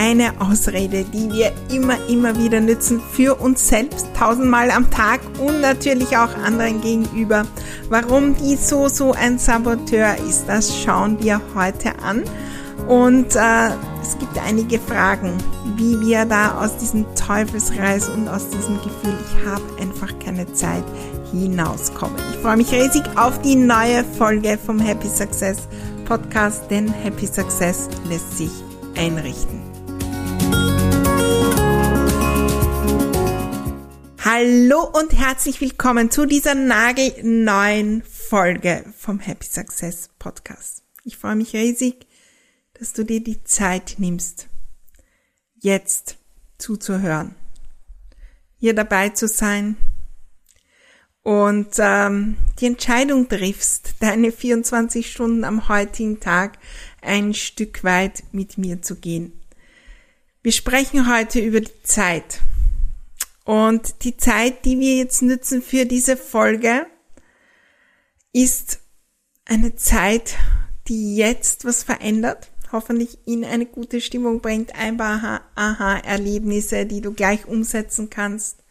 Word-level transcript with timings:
eine 0.00 0.32
Ausrede, 0.40 1.04
die 1.04 1.30
wir 1.30 1.52
immer, 1.70 1.96
immer 2.08 2.34
wieder 2.38 2.58
nützen 2.58 3.02
für 3.12 3.34
uns 3.34 3.68
selbst, 3.68 4.06
tausendmal 4.18 4.70
am 4.70 4.90
Tag 4.90 5.20
und 5.38 5.60
natürlich 5.60 6.16
auch 6.16 6.34
anderen 6.42 6.80
gegenüber. 6.80 7.44
Warum 7.90 8.34
die 8.34 8.56
so, 8.56 8.88
so 8.88 9.12
ein 9.12 9.38
Saboteur 9.38 10.16
ist, 10.26 10.46
das 10.46 10.74
schauen 10.74 11.22
wir 11.22 11.38
heute 11.54 11.98
an. 12.02 12.22
Und 12.88 13.36
äh, 13.36 13.68
es 14.00 14.18
gibt 14.18 14.38
einige 14.38 14.78
Fragen, 14.78 15.34
wie 15.76 16.00
wir 16.00 16.24
da 16.24 16.58
aus 16.58 16.78
diesem 16.78 17.04
Teufelskreis 17.14 18.08
und 18.08 18.26
aus 18.26 18.48
diesem 18.48 18.76
Gefühl, 18.76 19.14
ich 19.20 19.46
habe 19.46 19.62
einfach 19.82 20.18
keine 20.18 20.50
Zeit, 20.54 20.82
hinauskommen. 21.30 22.16
Ich 22.32 22.38
freue 22.38 22.56
mich 22.56 22.72
riesig 22.72 23.02
auf 23.16 23.38
die 23.42 23.54
neue 23.54 24.02
Folge 24.16 24.58
vom 24.64 24.78
Happy 24.78 25.08
Success 25.08 25.68
Podcast, 26.06 26.70
denn 26.70 26.88
Happy 26.88 27.26
Success 27.26 27.90
lässt 28.08 28.38
sich 28.38 28.50
einrichten. 28.96 29.59
Hallo 34.22 34.82
und 34.84 35.14
herzlich 35.14 35.62
willkommen 35.62 36.10
zu 36.10 36.26
dieser 36.26 36.54
nagelneuen 36.54 38.02
Folge 38.02 38.84
vom 38.94 39.18
Happy 39.18 39.46
Success 39.46 40.10
Podcast. 40.18 40.82
Ich 41.04 41.16
freue 41.16 41.36
mich 41.36 41.54
riesig, 41.54 42.06
dass 42.74 42.92
du 42.92 43.02
dir 43.02 43.22
die 43.24 43.42
Zeit 43.44 43.94
nimmst, 43.96 44.48
jetzt 45.58 46.18
zuzuhören, 46.58 47.34
hier 48.58 48.74
dabei 48.74 49.08
zu 49.08 49.26
sein 49.26 49.78
und 51.22 51.70
ähm, 51.78 52.36
die 52.58 52.66
Entscheidung 52.66 53.26
triffst, 53.26 53.94
deine 54.00 54.32
24 54.32 55.10
Stunden 55.10 55.44
am 55.44 55.66
heutigen 55.66 56.20
Tag 56.20 56.58
ein 57.00 57.32
Stück 57.32 57.84
weit 57.84 58.22
mit 58.32 58.58
mir 58.58 58.82
zu 58.82 58.96
gehen. 58.96 59.32
Wir 60.42 60.52
sprechen 60.52 61.10
heute 61.10 61.40
über 61.40 61.62
die 61.62 61.82
Zeit. 61.84 62.42
Und 63.44 64.04
die 64.04 64.16
Zeit, 64.16 64.64
die 64.64 64.78
wir 64.78 64.96
jetzt 64.96 65.22
nutzen 65.22 65.62
für 65.62 65.86
diese 65.86 66.16
Folge, 66.16 66.86
ist 68.32 68.80
eine 69.44 69.74
Zeit, 69.74 70.36
die 70.88 71.16
jetzt 71.16 71.64
was 71.64 71.82
verändert, 71.82 72.50
hoffentlich 72.72 73.18
in 73.26 73.44
eine 73.44 73.66
gute 73.66 74.00
Stimmung 74.00 74.40
bringt, 74.40 74.74
ein 74.76 74.96
paar 74.96 75.42
Aha-Erlebnisse, 75.54 76.86
die 76.86 77.00
du 77.00 77.12
gleich 77.12 77.46
umsetzen 77.46 78.10
kannst, 78.10 78.62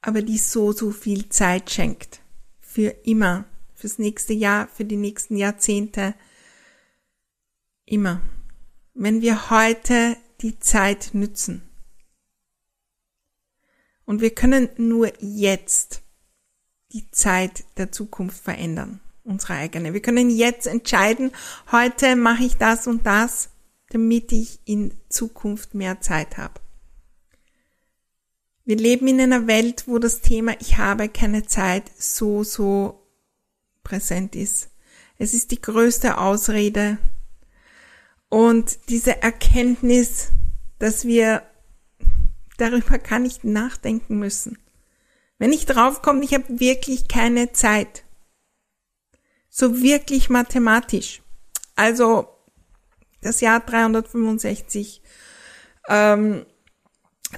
aber 0.00 0.22
die 0.22 0.38
so, 0.38 0.72
so 0.72 0.90
viel 0.90 1.28
Zeit 1.28 1.70
schenkt. 1.70 2.20
Für 2.60 2.88
immer, 3.04 3.44
fürs 3.74 3.98
nächste 3.98 4.32
Jahr, 4.32 4.68
für 4.68 4.84
die 4.84 4.96
nächsten 4.96 5.36
Jahrzehnte. 5.36 6.14
Immer. 7.84 8.20
Wenn 8.94 9.22
wir 9.22 9.50
heute 9.50 10.16
die 10.40 10.58
Zeit 10.58 11.10
nützen. 11.12 11.62
Und 14.12 14.20
wir 14.20 14.34
können 14.34 14.68
nur 14.76 15.10
jetzt 15.20 16.02
die 16.92 17.10
Zeit 17.12 17.64
der 17.78 17.92
Zukunft 17.92 18.44
verändern, 18.44 19.00
unsere 19.24 19.54
eigene. 19.54 19.94
Wir 19.94 20.02
können 20.02 20.28
jetzt 20.28 20.66
entscheiden, 20.66 21.30
heute 21.72 22.14
mache 22.14 22.44
ich 22.44 22.58
das 22.58 22.86
und 22.86 23.06
das, 23.06 23.48
damit 23.88 24.30
ich 24.30 24.58
in 24.66 24.92
Zukunft 25.08 25.72
mehr 25.72 26.02
Zeit 26.02 26.36
habe. 26.36 26.60
Wir 28.66 28.76
leben 28.76 29.08
in 29.08 29.18
einer 29.18 29.46
Welt, 29.46 29.84
wo 29.86 29.98
das 29.98 30.20
Thema 30.20 30.60
Ich 30.60 30.76
habe 30.76 31.08
keine 31.08 31.46
Zeit 31.46 31.84
so, 31.96 32.44
so 32.44 33.06
präsent 33.82 34.36
ist. 34.36 34.68
Es 35.16 35.32
ist 35.32 35.52
die 35.52 35.62
größte 35.62 36.18
Ausrede. 36.18 36.98
Und 38.28 38.90
diese 38.90 39.22
Erkenntnis, 39.22 40.32
dass 40.78 41.06
wir 41.06 41.44
darüber 42.62 42.98
gar 42.98 43.18
nicht 43.18 43.44
nachdenken 43.44 44.18
müssen. 44.18 44.58
Wenn 45.38 45.52
ich 45.52 45.66
draufkomme, 45.66 46.24
ich 46.24 46.34
habe 46.34 46.60
wirklich 46.60 47.08
keine 47.08 47.52
Zeit. 47.52 48.04
So 49.48 49.82
wirklich 49.82 50.30
mathematisch. 50.30 51.22
Also 51.74 52.28
das 53.20 53.40
Jahr 53.40 53.60
365 53.60 55.02
ähm, 55.88 56.46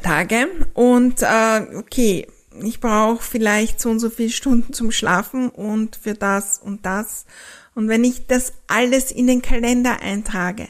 Tage 0.02 0.48
und 0.74 1.22
äh, 1.22 1.76
okay, 1.76 2.26
ich 2.62 2.80
brauche 2.80 3.22
vielleicht 3.22 3.80
so 3.80 3.90
und 3.90 4.00
so 4.00 4.10
viele 4.10 4.30
Stunden 4.30 4.72
zum 4.72 4.92
Schlafen 4.92 5.48
und 5.48 5.96
für 5.96 6.14
das 6.14 6.58
und 6.58 6.86
das. 6.86 7.26
Und 7.74 7.88
wenn 7.88 8.04
ich 8.04 8.26
das 8.26 8.52
alles 8.66 9.10
in 9.10 9.26
den 9.26 9.42
Kalender 9.42 10.00
eintrage, 10.00 10.68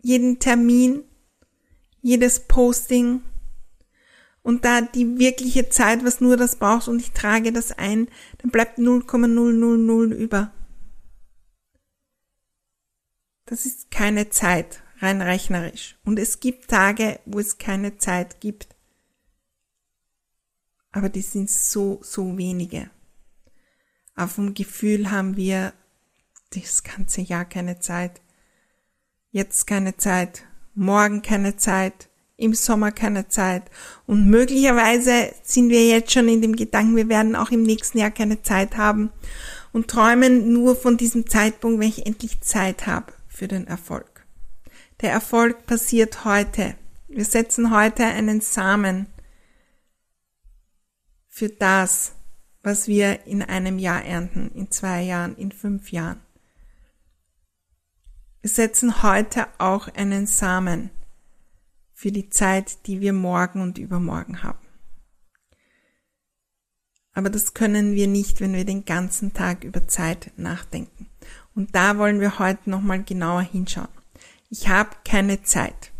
jeden 0.00 0.38
Termin, 0.38 1.04
jedes 2.00 2.46
Posting, 2.46 3.22
und 4.42 4.64
da 4.64 4.80
die 4.80 5.18
wirkliche 5.18 5.68
Zeit, 5.68 6.04
was 6.04 6.20
nur 6.20 6.36
das 6.36 6.56
brauchst 6.56 6.88
und 6.88 7.00
ich 7.00 7.12
trage 7.12 7.52
das 7.52 7.72
ein, 7.72 8.08
dann 8.38 8.50
bleibt 8.50 8.78
0,000 8.78 10.12
über. 10.14 10.52
Das 13.44 13.66
ist 13.66 13.90
keine 13.90 14.30
Zeit, 14.30 14.82
rein 14.98 15.20
rechnerisch. 15.20 15.98
Und 16.04 16.18
es 16.18 16.40
gibt 16.40 16.70
Tage, 16.70 17.20
wo 17.26 17.38
es 17.38 17.58
keine 17.58 17.98
Zeit 17.98 18.40
gibt. 18.40 18.68
Aber 20.92 21.08
die 21.08 21.22
sind 21.22 21.50
so, 21.50 22.00
so 22.02 22.38
wenige. 22.38 22.90
Auf 24.16 24.36
dem 24.36 24.54
Gefühl 24.54 25.10
haben 25.10 25.36
wir 25.36 25.72
das 26.50 26.82
ganze 26.82 27.20
Jahr 27.20 27.44
keine 27.44 27.78
Zeit. 27.78 28.20
Jetzt 29.30 29.66
keine 29.66 29.96
Zeit. 29.96 30.44
Morgen 30.74 31.22
keine 31.22 31.56
Zeit 31.56 32.09
im 32.40 32.54
Sommer 32.54 32.90
keine 32.90 33.28
Zeit. 33.28 33.64
Und 34.06 34.28
möglicherweise 34.28 35.32
sind 35.42 35.70
wir 35.70 35.86
jetzt 35.86 36.12
schon 36.12 36.28
in 36.28 36.42
dem 36.42 36.56
Gedanken, 36.56 36.96
wir 36.96 37.08
werden 37.08 37.36
auch 37.36 37.50
im 37.50 37.62
nächsten 37.62 37.98
Jahr 37.98 38.10
keine 38.10 38.42
Zeit 38.42 38.76
haben 38.76 39.10
und 39.72 39.88
träumen 39.88 40.52
nur 40.52 40.76
von 40.76 40.96
diesem 40.96 41.28
Zeitpunkt, 41.28 41.80
wenn 41.80 41.88
ich 41.88 42.06
endlich 42.06 42.40
Zeit 42.40 42.86
habe 42.86 43.12
für 43.28 43.48
den 43.48 43.66
Erfolg. 43.66 44.26
Der 45.00 45.12
Erfolg 45.12 45.66
passiert 45.66 46.24
heute. 46.24 46.74
Wir 47.08 47.24
setzen 47.24 47.74
heute 47.74 48.04
einen 48.04 48.40
Samen 48.40 49.06
für 51.28 51.48
das, 51.48 52.12
was 52.62 52.86
wir 52.86 53.26
in 53.26 53.42
einem 53.42 53.78
Jahr 53.78 54.04
ernten, 54.04 54.50
in 54.54 54.70
zwei 54.70 55.02
Jahren, 55.02 55.36
in 55.36 55.52
fünf 55.52 55.92
Jahren. 55.92 56.20
Wir 58.42 58.50
setzen 58.50 59.02
heute 59.02 59.46
auch 59.58 59.88
einen 59.88 60.26
Samen 60.26 60.90
für 62.00 62.12
die 62.12 62.30
Zeit, 62.30 62.86
die 62.86 63.02
wir 63.02 63.12
morgen 63.12 63.60
und 63.60 63.76
übermorgen 63.76 64.42
haben. 64.42 64.66
Aber 67.12 67.28
das 67.28 67.52
können 67.52 67.92
wir 67.94 68.06
nicht, 68.06 68.40
wenn 68.40 68.54
wir 68.54 68.64
den 68.64 68.86
ganzen 68.86 69.34
Tag 69.34 69.64
über 69.64 69.86
Zeit 69.86 70.32
nachdenken. 70.38 71.10
Und 71.54 71.74
da 71.74 71.98
wollen 71.98 72.18
wir 72.18 72.38
heute 72.38 72.70
nochmal 72.70 73.02
genauer 73.02 73.42
hinschauen. 73.42 73.90
Ich 74.48 74.66
habe 74.66 74.96
keine 75.04 75.42
Zeit. 75.42 75.92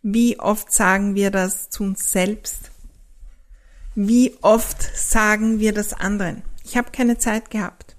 Wie 0.00 0.40
oft 0.40 0.72
sagen 0.72 1.14
wir 1.14 1.30
das 1.30 1.68
zu 1.68 1.82
uns 1.82 2.10
selbst? 2.10 2.70
Wie 3.94 4.38
oft 4.40 4.80
sagen 4.96 5.58
wir 5.58 5.74
das 5.74 5.92
anderen? 5.92 6.42
Ich 6.64 6.78
habe 6.78 6.92
keine 6.92 7.18
Zeit 7.18 7.50
gehabt. 7.50 7.94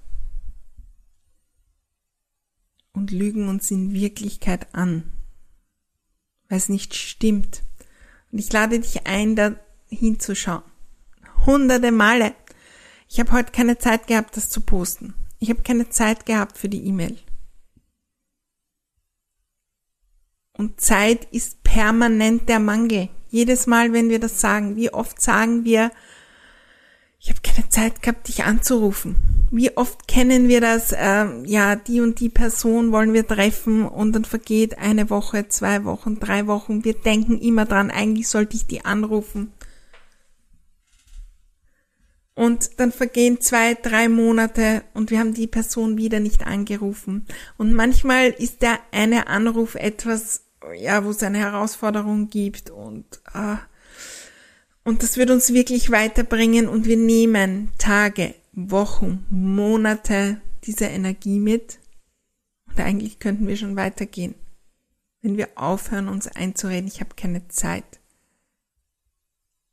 Und 2.90 3.12
lügen 3.12 3.48
uns 3.48 3.70
in 3.70 3.92
Wirklichkeit 3.92 4.66
an 4.74 5.04
weil 6.50 6.58
es 6.58 6.68
nicht 6.68 6.94
stimmt. 6.94 7.62
Und 8.30 8.38
ich 8.38 8.52
lade 8.52 8.78
dich 8.78 9.06
ein, 9.06 9.36
da 9.36 9.54
hinzuschauen. 9.88 10.62
Hunderte 11.46 11.90
Male. 11.90 12.34
Ich 13.08 13.18
habe 13.18 13.32
heute 13.32 13.52
keine 13.52 13.78
Zeit 13.78 14.06
gehabt, 14.06 14.36
das 14.36 14.50
zu 14.50 14.60
posten. 14.60 15.14
Ich 15.38 15.48
habe 15.48 15.62
keine 15.62 15.88
Zeit 15.88 16.26
gehabt 16.26 16.58
für 16.58 16.68
die 16.68 16.84
E-Mail. 16.86 17.16
Und 20.52 20.80
Zeit 20.80 21.26
ist 21.32 21.62
permanent 21.62 22.48
der 22.48 22.60
Mangel. 22.60 23.08
Jedes 23.30 23.66
Mal, 23.66 23.92
wenn 23.92 24.10
wir 24.10 24.18
das 24.18 24.40
sagen, 24.40 24.76
wie 24.76 24.92
oft 24.92 25.20
sagen 25.22 25.64
wir, 25.64 25.90
ich 27.18 27.30
habe 27.30 27.40
keine 27.40 27.68
Zeit 27.68 28.02
gehabt, 28.02 28.28
dich 28.28 28.44
anzurufen. 28.44 29.16
Wie 29.52 29.76
oft 29.76 30.06
kennen 30.06 30.46
wir 30.48 30.60
das, 30.60 30.92
äh, 30.92 31.26
ja, 31.44 31.74
die 31.74 32.00
und 32.00 32.20
die 32.20 32.28
Person 32.28 32.92
wollen 32.92 33.12
wir 33.12 33.26
treffen 33.26 33.84
und 33.84 34.12
dann 34.12 34.24
vergeht 34.24 34.78
eine 34.78 35.10
Woche, 35.10 35.48
zwei 35.48 35.84
Wochen, 35.84 36.20
drei 36.20 36.46
Wochen. 36.46 36.84
Wir 36.84 36.94
denken 36.94 37.38
immer 37.38 37.64
dran, 37.64 37.90
eigentlich 37.90 38.28
sollte 38.28 38.56
ich 38.56 38.66
die 38.66 38.84
anrufen. 38.84 39.52
Und 42.34 42.78
dann 42.78 42.92
vergehen 42.92 43.40
zwei, 43.40 43.74
drei 43.74 44.08
Monate 44.08 44.82
und 44.94 45.10
wir 45.10 45.18
haben 45.18 45.34
die 45.34 45.48
Person 45.48 45.98
wieder 45.98 46.20
nicht 46.20 46.46
angerufen. 46.46 47.26
Und 47.58 47.74
manchmal 47.74 48.28
ist 48.30 48.62
der 48.62 48.78
eine 48.92 49.26
Anruf 49.26 49.74
etwas, 49.74 50.44
ja, 50.78 51.04
wo 51.04 51.10
es 51.10 51.22
eine 51.22 51.38
Herausforderung 51.38 52.30
gibt 52.30 52.70
und 52.70 53.04
äh, 53.34 53.56
und 54.82 55.02
das 55.02 55.18
wird 55.18 55.30
uns 55.30 55.52
wirklich 55.52 55.90
weiterbringen 55.90 56.66
und 56.66 56.86
wir 56.86 56.96
nehmen 56.96 57.70
Tage, 57.78 58.34
Wochen, 58.52 59.26
Monate 59.30 60.40
diese 60.64 60.86
Energie 60.86 61.38
mit. 61.38 61.78
Und 62.66 62.80
eigentlich 62.80 63.18
könnten 63.18 63.46
wir 63.46 63.56
schon 63.56 63.76
weitergehen, 63.76 64.34
wenn 65.22 65.36
wir 65.36 65.48
aufhören, 65.56 66.08
uns 66.08 66.28
einzureden, 66.28 66.86
ich 66.86 67.00
habe 67.00 67.14
keine 67.14 67.48
Zeit. 67.48 68.00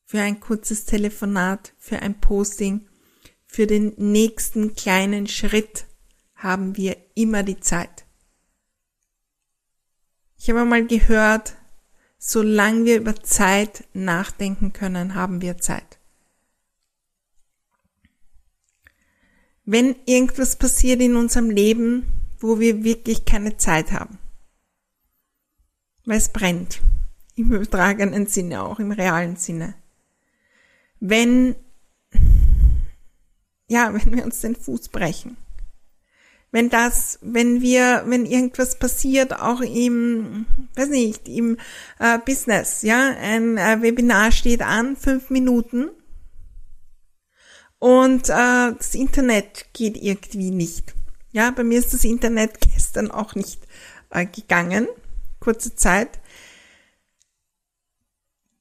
Für 0.06 0.21
ein 0.21 0.39
kurzes 0.39 0.85
Telefonat, 0.85 1.74
für 1.77 2.00
ein 2.00 2.19
Posting, 2.19 2.88
für 3.45 3.68
den 3.68 3.94
nächsten 3.97 4.75
kleinen 4.75 5.27
Schritt 5.27 5.85
haben 6.35 6.77
wir 6.77 6.97
immer 7.15 7.44
die 7.44 7.59
Zeit. 7.59 8.06
Ich 10.38 10.50
habe 10.50 10.65
mal 10.65 10.85
gehört, 10.85 11.57
Solange 12.19 12.85
wir 12.85 12.97
über 12.97 13.15
Zeit 13.21 13.88
nachdenken 13.94 14.73
können, 14.73 15.13
haben 15.13 15.41
wir 15.41 15.59
Zeit. 15.59 15.96
Wenn 19.69 19.97
irgendwas 20.05 20.55
passiert 20.55 21.01
in 21.01 21.17
unserem 21.17 21.49
Leben, 21.49 22.05
wo 22.39 22.57
wir 22.57 22.85
wirklich 22.85 23.25
keine 23.25 23.57
Zeit 23.57 23.91
haben, 23.91 24.17
weil 26.05 26.19
es 26.19 26.29
brennt, 26.29 26.79
im 27.35 27.51
übertragenen 27.51 28.27
Sinne, 28.27 28.63
auch 28.63 28.79
im 28.79 28.93
realen 28.93 29.35
Sinne. 29.35 29.75
Wenn, 31.01 31.55
ja, 33.67 33.93
wenn 33.93 34.15
wir 34.15 34.23
uns 34.23 34.39
den 34.39 34.55
Fuß 34.55 34.87
brechen, 34.87 35.35
wenn 36.53 36.69
das, 36.69 37.19
wenn 37.21 37.59
wir, 37.59 38.03
wenn 38.05 38.25
irgendwas 38.25 38.79
passiert, 38.79 39.37
auch 39.37 39.59
im, 39.59 40.45
weiß 40.75 40.87
nicht, 40.87 41.27
im 41.27 41.57
äh, 41.99 42.17
Business, 42.19 42.83
ja, 42.83 43.17
ein 43.19 43.57
äh, 43.57 43.81
Webinar 43.81 44.31
steht 44.31 44.61
an, 44.61 44.95
fünf 44.95 45.29
Minuten 45.29 45.89
und 47.79 48.29
äh, 48.29 48.74
das 48.77 48.95
Internet 48.95 49.74
geht 49.74 49.97
irgendwie 49.97 50.51
nicht. 50.51 50.94
Ja, 51.31 51.51
bei 51.51 51.63
mir 51.63 51.79
ist 51.79 51.94
das 51.94 52.03
Internet 52.03 52.59
gestern 52.74 53.12
auch 53.12 53.35
nicht 53.35 53.62
äh, 54.09 54.25
gegangen, 54.25 54.88
kurze 55.39 55.75
Zeit. 55.75 56.19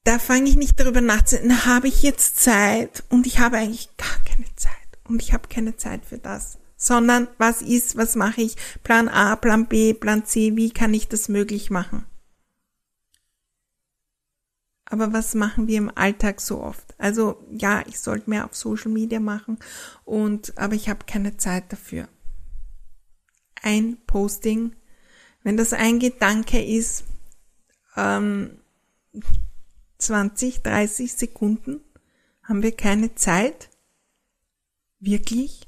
Da 0.05 0.19
fange 0.19 0.49
ich 0.49 0.57
nicht 0.57 0.79
darüber 0.79 1.01
nachzudenken, 1.01 1.67
habe 1.67 1.89
ich 1.89 2.03
jetzt 2.03 2.41
Zeit 2.41 3.03
und 3.09 3.27
ich 3.27 3.41
habe 3.41 3.57
eigentlich 3.57 3.89
gar 3.97 4.19
keine 4.25 4.47
Zeit 4.55 4.73
und 5.05 5.21
ich 5.21 5.33
habe 5.33 5.49
keine 5.49 5.77
Zeit 5.77 6.05
für 6.05 6.19
das 6.19 6.59
sondern 6.77 7.29
was 7.39 7.63
ist, 7.63 7.97
was 7.97 8.15
mache 8.15 8.43
ich, 8.43 8.57
Plan 8.85 9.09
A, 9.09 9.37
Plan 9.37 9.67
B, 9.67 9.95
Plan 9.95 10.25
C, 10.25 10.57
wie 10.57 10.71
kann 10.71 10.95
ich 10.95 11.09
das 11.09 11.29
möglich 11.29 11.71
machen? 11.71 12.05
Aber 14.89 15.13
was 15.13 15.35
machen 15.35 15.67
wir 15.67 15.79
im 15.79 15.91
Alltag 15.97 16.41
so 16.41 16.63
oft? 16.63 16.95
Also 16.97 17.45
ja, 17.51 17.85
ich 17.87 17.99
sollte 17.99 18.31
mehr 18.31 18.45
auf 18.45 18.55
Social 18.55 18.91
Media 18.91 19.19
machen 19.19 19.59
und 20.05 20.57
aber 20.57 20.75
ich 20.75 20.89
habe 20.89 21.05
keine 21.07 21.37
Zeit 21.37 21.73
dafür. 21.73 22.09
Ein 23.63 23.99
Posting, 24.07 24.77
wenn 25.43 25.57
das 25.57 25.73
ein 25.73 25.99
Gedanke 25.99 26.65
ist, 26.65 27.05
ähm, 27.97 28.61
20, 29.99 30.63
30 30.63 31.13
Sekunden, 31.13 31.81
haben 32.45 32.63
wir 32.63 32.77
keine 32.77 33.17
Zeit? 33.17 33.71
Wirklich? 35.01 35.67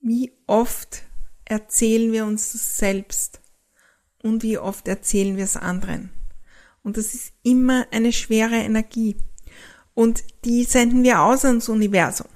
Wie 0.00 0.32
oft 0.46 1.04
erzählen 1.46 2.12
wir 2.12 2.26
uns 2.26 2.52
das 2.52 2.76
selbst 2.76 3.41
und 4.22 4.42
wie 4.42 4.58
oft 4.58 4.88
erzählen 4.88 5.36
wir 5.36 5.44
es 5.44 5.56
anderen. 5.56 6.10
Und 6.82 6.96
das 6.96 7.14
ist 7.14 7.32
immer 7.42 7.86
eine 7.90 8.12
schwere 8.12 8.56
Energie. 8.56 9.16
Und 9.94 10.22
die 10.44 10.64
senden 10.64 11.02
wir 11.04 11.20
aus 11.20 11.44
ans 11.44 11.68
Universum. 11.68 12.28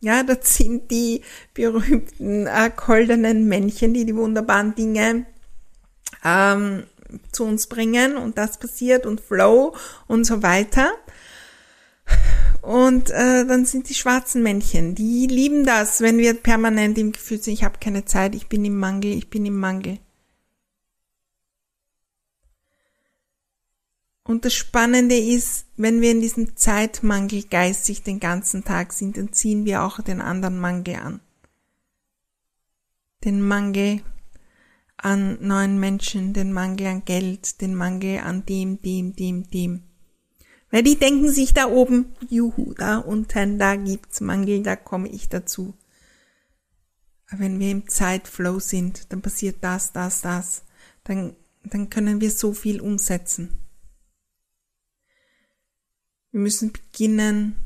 Ja, 0.00 0.22
das 0.22 0.56
sind 0.56 0.90
die 0.90 1.22
berühmten 1.54 2.46
äh, 2.46 2.70
goldenen 2.74 3.48
Männchen, 3.48 3.94
die 3.94 4.04
die 4.04 4.14
wunderbaren 4.14 4.74
Dinge 4.74 5.26
ähm, 6.24 6.84
zu 7.32 7.44
uns 7.44 7.66
bringen 7.66 8.16
und 8.16 8.38
das 8.38 8.58
passiert 8.58 9.06
und 9.06 9.20
Flow 9.20 9.74
und 10.06 10.24
so 10.24 10.42
weiter. 10.42 10.92
Und 12.62 13.10
äh, 13.10 13.46
dann 13.46 13.64
sind 13.64 13.88
die 13.88 13.94
schwarzen 13.94 14.42
Männchen, 14.42 14.94
die 14.94 15.26
lieben 15.26 15.64
das, 15.64 16.00
wenn 16.00 16.18
wir 16.18 16.34
permanent 16.34 16.98
im 16.98 17.12
Gefühl 17.12 17.40
sind, 17.40 17.54
ich 17.54 17.64
habe 17.64 17.78
keine 17.80 18.04
Zeit, 18.04 18.34
ich 18.34 18.48
bin 18.48 18.64
im 18.64 18.78
Mangel, 18.78 19.12
ich 19.12 19.30
bin 19.30 19.46
im 19.46 19.58
Mangel. 19.58 19.98
Und 24.28 24.44
das 24.44 24.52
Spannende 24.52 25.16
ist, 25.16 25.64
wenn 25.78 26.02
wir 26.02 26.10
in 26.10 26.20
diesem 26.20 26.54
Zeitmangel 26.54 27.44
geistig 27.44 28.02
den 28.02 28.20
ganzen 28.20 28.62
Tag 28.62 28.92
sind, 28.92 29.16
dann 29.16 29.32
ziehen 29.32 29.64
wir 29.64 29.82
auch 29.82 30.02
den 30.02 30.20
anderen 30.20 30.58
Mangel 30.58 30.96
an. 30.96 31.20
Den 33.24 33.40
Mangel 33.40 34.02
an 34.98 35.38
neuen 35.40 35.80
Menschen, 35.80 36.34
den 36.34 36.52
Mangel 36.52 36.88
an 36.88 37.04
Geld, 37.06 37.62
den 37.62 37.74
Mangel 37.74 38.18
an 38.18 38.44
dem, 38.44 38.82
dem, 38.82 39.16
dem, 39.16 39.48
dem. 39.48 39.84
Weil 40.70 40.82
die 40.82 40.96
denken 40.96 41.30
sich 41.30 41.54
da 41.54 41.66
oben, 41.66 42.14
juhu, 42.28 42.74
da 42.74 42.98
unten, 42.98 43.58
da 43.58 43.76
gibt's 43.76 44.20
Mangel, 44.20 44.62
da 44.62 44.76
komme 44.76 45.08
ich 45.08 45.30
dazu. 45.30 45.72
Aber 47.30 47.40
wenn 47.40 47.58
wir 47.60 47.70
im 47.70 47.88
Zeitflow 47.88 48.58
sind, 48.58 49.10
dann 49.10 49.22
passiert 49.22 49.56
das, 49.62 49.92
das, 49.92 50.20
das, 50.20 50.64
dann, 51.04 51.34
dann 51.64 51.88
können 51.88 52.20
wir 52.20 52.30
so 52.30 52.52
viel 52.52 52.82
umsetzen. 52.82 53.64
Wir 56.38 56.42
müssen 56.44 56.70
beginnen, 56.70 57.56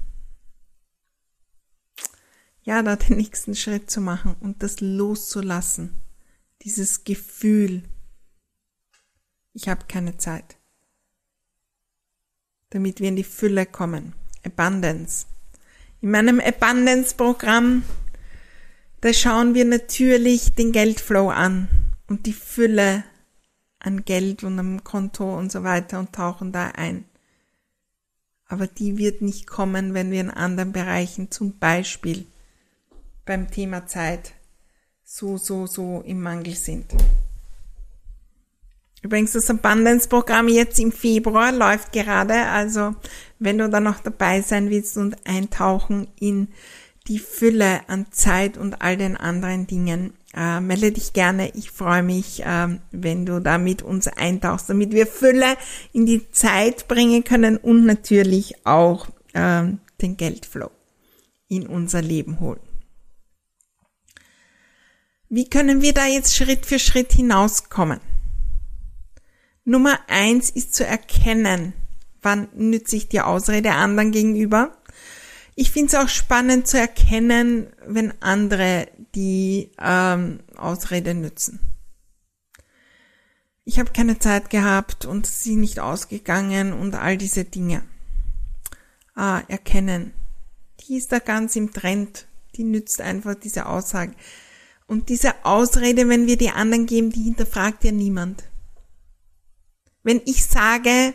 ja, 2.62 2.82
da 2.82 2.96
den 2.96 3.18
nächsten 3.18 3.54
Schritt 3.54 3.90
zu 3.90 4.00
machen 4.00 4.34
und 4.40 4.62
das 4.62 4.80
loszulassen. 4.80 6.00
Dieses 6.62 7.04
Gefühl, 7.04 7.82
ich 9.52 9.68
habe 9.68 9.84
keine 9.88 10.16
Zeit 10.16 10.56
damit 12.70 13.00
wir 13.00 13.08
in 13.08 13.16
die 13.16 13.24
Fülle 13.24 13.66
kommen. 13.66 14.14
Abundance. 14.42 15.26
In 16.00 16.10
meinem 16.10 16.40
Abundance-Programm, 16.40 17.84
da 19.02 19.12
schauen 19.12 19.52
wir 19.52 19.66
natürlich 19.66 20.54
den 20.54 20.72
Geldflow 20.72 21.28
an 21.28 21.68
und 22.08 22.24
die 22.24 22.32
Fülle 22.32 23.04
an 23.80 24.06
Geld 24.06 24.44
und 24.44 24.58
am 24.58 24.82
Konto 24.82 25.38
und 25.38 25.52
so 25.52 25.62
weiter 25.62 25.98
und 25.98 26.14
tauchen 26.14 26.52
da 26.52 26.68
ein. 26.68 27.04
Aber 28.52 28.66
die 28.66 28.98
wird 28.98 29.22
nicht 29.22 29.46
kommen, 29.46 29.94
wenn 29.94 30.10
wir 30.10 30.20
in 30.20 30.28
anderen 30.28 30.72
Bereichen, 30.72 31.30
zum 31.30 31.58
Beispiel 31.58 32.26
beim 33.24 33.50
Thema 33.50 33.86
Zeit, 33.86 34.34
so, 35.02 35.38
so, 35.38 35.66
so 35.66 36.02
im 36.04 36.20
Mangel 36.20 36.54
sind. 36.54 36.84
Übrigens, 39.00 39.32
das 39.32 39.48
Abundance-Programm 39.48 40.48
jetzt 40.48 40.78
im 40.78 40.92
Februar 40.92 41.50
läuft 41.50 41.92
gerade. 41.92 42.44
Also, 42.48 42.94
wenn 43.38 43.56
du 43.56 43.70
da 43.70 43.80
noch 43.80 44.00
dabei 44.00 44.42
sein 44.42 44.68
willst 44.68 44.98
und 44.98 45.16
eintauchen 45.26 46.08
in 46.20 46.48
die 47.08 47.20
Fülle 47.20 47.88
an 47.88 48.12
Zeit 48.12 48.58
und 48.58 48.82
all 48.82 48.98
den 48.98 49.16
anderen 49.16 49.66
Dingen, 49.66 50.12
äh, 50.34 50.60
melde 50.60 50.92
dich 50.92 51.12
gerne. 51.12 51.50
Ich 51.54 51.70
freue 51.70 52.02
mich, 52.02 52.44
äh, 52.44 52.78
wenn 52.90 53.26
du 53.26 53.40
da 53.40 53.58
mit 53.58 53.82
uns 53.82 54.08
eintauchst, 54.08 54.70
damit 54.70 54.92
wir 54.92 55.06
Fülle 55.06 55.56
in 55.92 56.06
die 56.06 56.30
Zeit 56.30 56.88
bringen 56.88 57.24
können 57.24 57.56
und 57.56 57.84
natürlich 57.84 58.66
auch 58.66 59.08
äh, 59.32 59.64
den 60.00 60.16
Geldflow 60.16 60.70
in 61.48 61.66
unser 61.66 62.02
Leben 62.02 62.40
holen. 62.40 62.60
Wie 65.28 65.48
können 65.48 65.80
wir 65.80 65.94
da 65.94 66.06
jetzt 66.06 66.36
Schritt 66.36 66.66
für 66.66 66.78
Schritt 66.78 67.12
hinauskommen? 67.12 68.00
Nummer 69.64 69.98
eins 70.08 70.50
ist 70.50 70.74
zu 70.74 70.84
erkennen, 70.84 71.72
wann 72.20 72.48
nütze 72.54 72.96
ich 72.96 73.08
die 73.08 73.20
Ausrede 73.20 73.72
anderen 73.72 74.12
gegenüber. 74.12 74.76
Ich 75.54 75.70
finde 75.70 75.88
es 75.88 75.94
auch 75.94 76.08
spannend 76.08 76.66
zu 76.66 76.78
erkennen, 76.78 77.68
wenn 77.86 78.14
andere 78.22 78.88
die 79.14 79.70
ähm, 79.78 80.40
Ausrede 80.56 81.14
nützen. 81.14 81.60
ich 83.64 83.78
habe 83.78 83.92
keine 83.92 84.18
Zeit 84.18 84.50
gehabt 84.50 85.04
und 85.04 85.26
sie 85.26 85.56
nicht 85.56 85.78
ausgegangen 85.78 86.72
und 86.72 86.94
all 86.94 87.16
diese 87.16 87.44
Dinge. 87.44 87.82
Ah, 89.14 89.42
erkennen. 89.48 90.14
Die 90.80 90.96
ist 90.96 91.12
da 91.12 91.18
ganz 91.18 91.54
im 91.54 91.72
Trend. 91.72 92.26
Die 92.56 92.64
nützt 92.64 93.00
einfach 93.00 93.34
diese 93.34 93.66
Aussage. 93.66 94.14
Und 94.86 95.10
diese 95.10 95.44
Ausrede, 95.44 96.08
wenn 96.08 96.26
wir 96.26 96.36
die 96.36 96.50
anderen 96.50 96.86
geben, 96.86 97.10
die 97.10 97.22
hinterfragt 97.22 97.84
ja 97.84 97.92
niemand. 97.92 98.44
Wenn 100.02 100.20
ich 100.24 100.44
sage, 100.44 101.14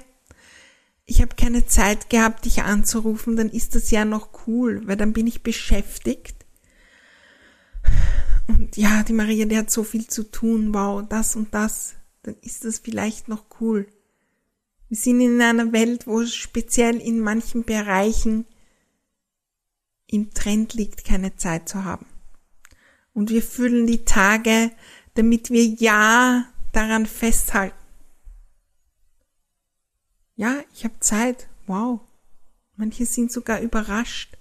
ich 1.08 1.22
habe 1.22 1.36
keine 1.36 1.66
Zeit 1.66 2.12
gehabt, 2.12 2.46
dich 2.46 2.62
anzurufen, 2.62 3.36
dann 3.36 3.50
ist 3.50 3.74
das 3.74 3.90
ja 3.90 4.06
noch 4.06 4.30
cool, 4.46 4.84
weil 4.86 4.98
dann 4.98 5.14
bin 5.14 5.26
ich 5.26 5.42
beschäftigt. 5.42 6.46
Und 8.48 8.78
ja, 8.78 9.02
die 9.04 9.14
Maria, 9.14 9.46
die 9.46 9.58
hat 9.58 9.72
so 9.72 9.84
viel 9.84 10.08
zu 10.08 10.30
tun, 10.30 10.74
wow, 10.74 11.04
das 11.08 11.36
und 11.36 11.54
das 11.54 11.96
dann 12.28 12.36
ist 12.42 12.66
das 12.66 12.80
vielleicht 12.80 13.30
noch 13.30 13.46
cool. 13.62 13.88
Wir 14.90 14.98
sind 14.98 15.22
in 15.22 15.42
einer 15.42 15.72
Welt, 15.72 16.08
wo 16.08 16.26
speziell 16.26 16.98
in 16.98 17.22
manchen 17.22 17.64
Bereichen 17.64 18.46
im 20.08 20.34
Trend 20.34 20.74
liegt, 20.74 21.06
keine 21.06 21.38
Zeit 21.38 21.70
zu 21.70 21.86
haben. 21.86 22.06
Und 23.14 23.30
wir 23.30 23.42
füllen 23.42 23.88
die 23.88 24.04
Tage, 24.04 24.72
damit 25.14 25.50
wir 25.52 25.64
ja 25.64 26.46
daran 26.74 27.06
festhalten. 27.06 27.76
Ja, 30.38 30.64
ich 30.72 30.84
habe 30.84 31.00
Zeit. 31.00 31.50
Wow. 31.66 32.00
Manche 32.76 33.08
sind 33.08 33.32
sogar 33.32 33.60
überrascht. 33.60 34.38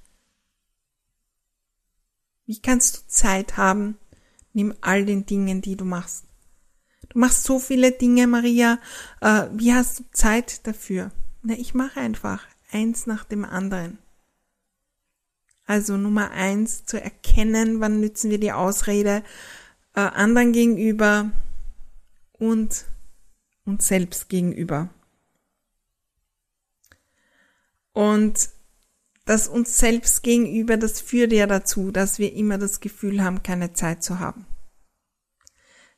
Wie 2.45 2.61
kannst 2.61 2.97
du 2.97 3.01
Zeit 3.09 3.57
haben 3.57 3.99
neben 4.53 4.75
all 4.83 5.07
den 5.07 5.25
Dingen, 5.25 5.63
die 5.63 5.75
du 5.75 5.87
machst? 5.87 6.27
Du 7.09 7.19
machst 7.19 7.45
so 7.45 7.59
viele 7.59 7.93
Dinge, 7.93 8.27
Maria. 8.27 8.79
Äh, 9.23 9.49
wie 9.53 9.73
hast 9.73 10.01
du 10.01 10.05
Zeit 10.13 10.67
dafür? 10.67 11.13
Na, 11.43 11.55
ich 11.55 11.73
mache 11.73 11.99
einfach 11.99 12.47
eins 12.71 13.07
nach 13.07 13.25
dem 13.25 13.47
anderen. 13.47 13.99
Also 15.65 15.97
Nummer 15.97 16.31
eins, 16.31 16.85
zu 16.85 17.01
erkennen, 17.01 17.81
wann 17.81 18.01
nützen 18.01 18.31
wir 18.31 18.39
die 18.39 18.53
Ausrede 18.53 19.25
äh, 19.95 20.01
anderen 20.01 20.53
gegenüber 20.53 21.31
und 22.33 22.85
uns 23.65 23.89
selbst 23.89 24.29
gegenüber. 24.29 24.91
Und 27.97 28.51
das 29.25 29.49
uns 29.49 29.79
selbst 29.79 30.23
gegenüber, 30.23 30.77
das 30.77 31.01
führt 31.01 31.33
ja 31.33 31.47
dazu, 31.47 31.91
dass 31.91 32.19
wir 32.19 32.33
immer 32.33 32.59
das 32.59 32.81
Gefühl 32.81 33.23
haben, 33.25 33.43
keine 33.43 33.73
Zeit 33.73 34.05
zu 34.05 34.21
haben 34.21 34.47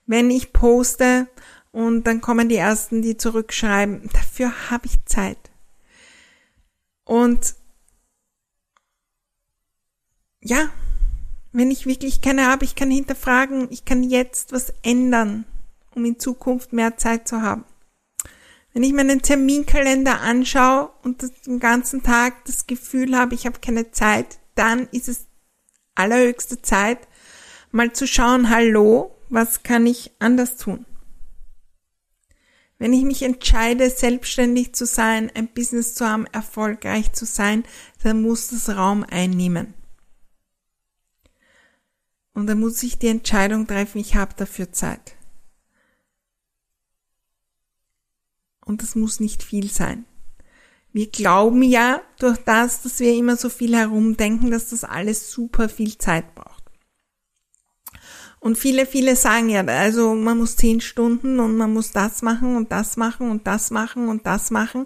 wenn 0.09 0.31
ich 0.31 0.53
poste 0.53 1.29
und 1.71 2.05
dann 2.05 2.21
kommen 2.21 2.49
die 2.49 2.57
ersten, 2.57 3.03
die 3.03 3.17
zurückschreiben, 3.17 4.09
dafür 4.13 4.71
habe 4.71 4.87
ich 4.87 5.05
Zeit. 5.05 5.39
Und 7.05 7.55
ja, 10.41 10.71
wenn 11.53 11.71
ich 11.71 11.87
wirklich 11.87 12.23
keine 12.23 12.47
habe, 12.47 12.65
ich 12.65 12.75
kann 12.75 12.91
hinterfragen, 12.91 13.69
ich 13.71 13.85
kann 13.85 14.03
jetzt 14.03 14.53
was 14.53 14.73
ändern, 14.83 15.45
um 15.95 16.05
in 16.07 16.19
Zukunft 16.19 16.73
mehr 16.73 16.97
Zeit 16.97 17.29
zu 17.29 17.43
haben. 17.43 17.65
Wenn 18.79 18.85
ich 18.85 18.93
meinen 18.93 19.23
Terminkalender 19.23 20.21
anschaue 20.21 20.93
und 21.03 21.29
den 21.49 21.59
ganzen 21.59 22.05
Tag 22.05 22.45
das 22.45 22.69
Gefühl 22.69 23.17
habe, 23.17 23.35
ich 23.35 23.45
habe 23.45 23.59
keine 23.59 23.91
Zeit, 23.91 24.39
dann 24.55 24.87
ist 24.93 25.09
es 25.09 25.27
allerhöchste 25.97 26.63
Zeit, 26.63 27.09
mal 27.73 27.93
zu 27.93 28.07
schauen, 28.07 28.51
hallo, 28.51 29.19
was 29.31 29.65
kann 29.65 29.85
ich 29.85 30.13
anders 30.21 30.59
tun? 30.59 30.87
Wenn 32.79 32.93
ich 32.93 33.03
mich 33.03 33.25
entscheide, 33.25 33.91
selbstständig 33.91 34.75
zu 34.75 34.87
sein, 34.87 35.33
ein 35.35 35.49
Business 35.49 35.97
zu 35.97 36.09
haben, 36.09 36.27
erfolgreich 36.27 37.13
zu 37.13 37.25
sein, 37.25 37.65
dann 38.05 38.23
muss 38.23 38.51
das 38.51 38.69
Raum 38.69 39.03
einnehmen. 39.03 39.75
Und 42.33 42.47
dann 42.47 42.61
muss 42.61 42.81
ich 42.85 43.01
die 43.01 43.09
Entscheidung 43.09 43.67
treffen, 43.67 43.99
ich 43.99 44.15
habe 44.15 44.35
dafür 44.37 44.71
Zeit. 44.71 45.18
Und 48.69 48.83
das 48.83 48.95
muss 48.95 49.19
nicht 49.19 49.43
viel 49.43 49.71
sein. 49.71 50.05
Wir 50.93 51.09
glauben 51.09 51.63
ja 51.63 52.01
durch 52.19 52.39
das, 52.39 52.83
dass 52.83 53.01
wir 53.01 53.15
immer 53.15 53.37
so 53.37 53.49
viel 53.49 53.75
herumdenken, 53.75 54.51
dass 54.51 54.69
das 54.69 54.85
alles 54.85 55.31
super 55.31 55.69
viel 55.69 55.99
Zeit 55.99 56.35
braucht. 56.35 56.65
Und 58.41 58.57
viele, 58.57 58.87
viele 58.87 59.17
sagen 59.17 59.49
ja, 59.49 59.65
also 59.65 60.15
man 60.15 60.39
muss 60.39 60.57
zehn 60.57 60.81
Stunden 60.81 61.41
und 61.41 61.57
man 61.57 61.73
muss 61.73 61.93
das 61.93 62.23
machen 62.23 62.57
und 62.57 62.71
das 62.71 62.97
machen 62.97 63.31
und 63.31 63.47
das 63.47 63.71
machen 63.71 64.09
und 64.09 64.27
das 64.27 64.51
machen. 64.51 64.85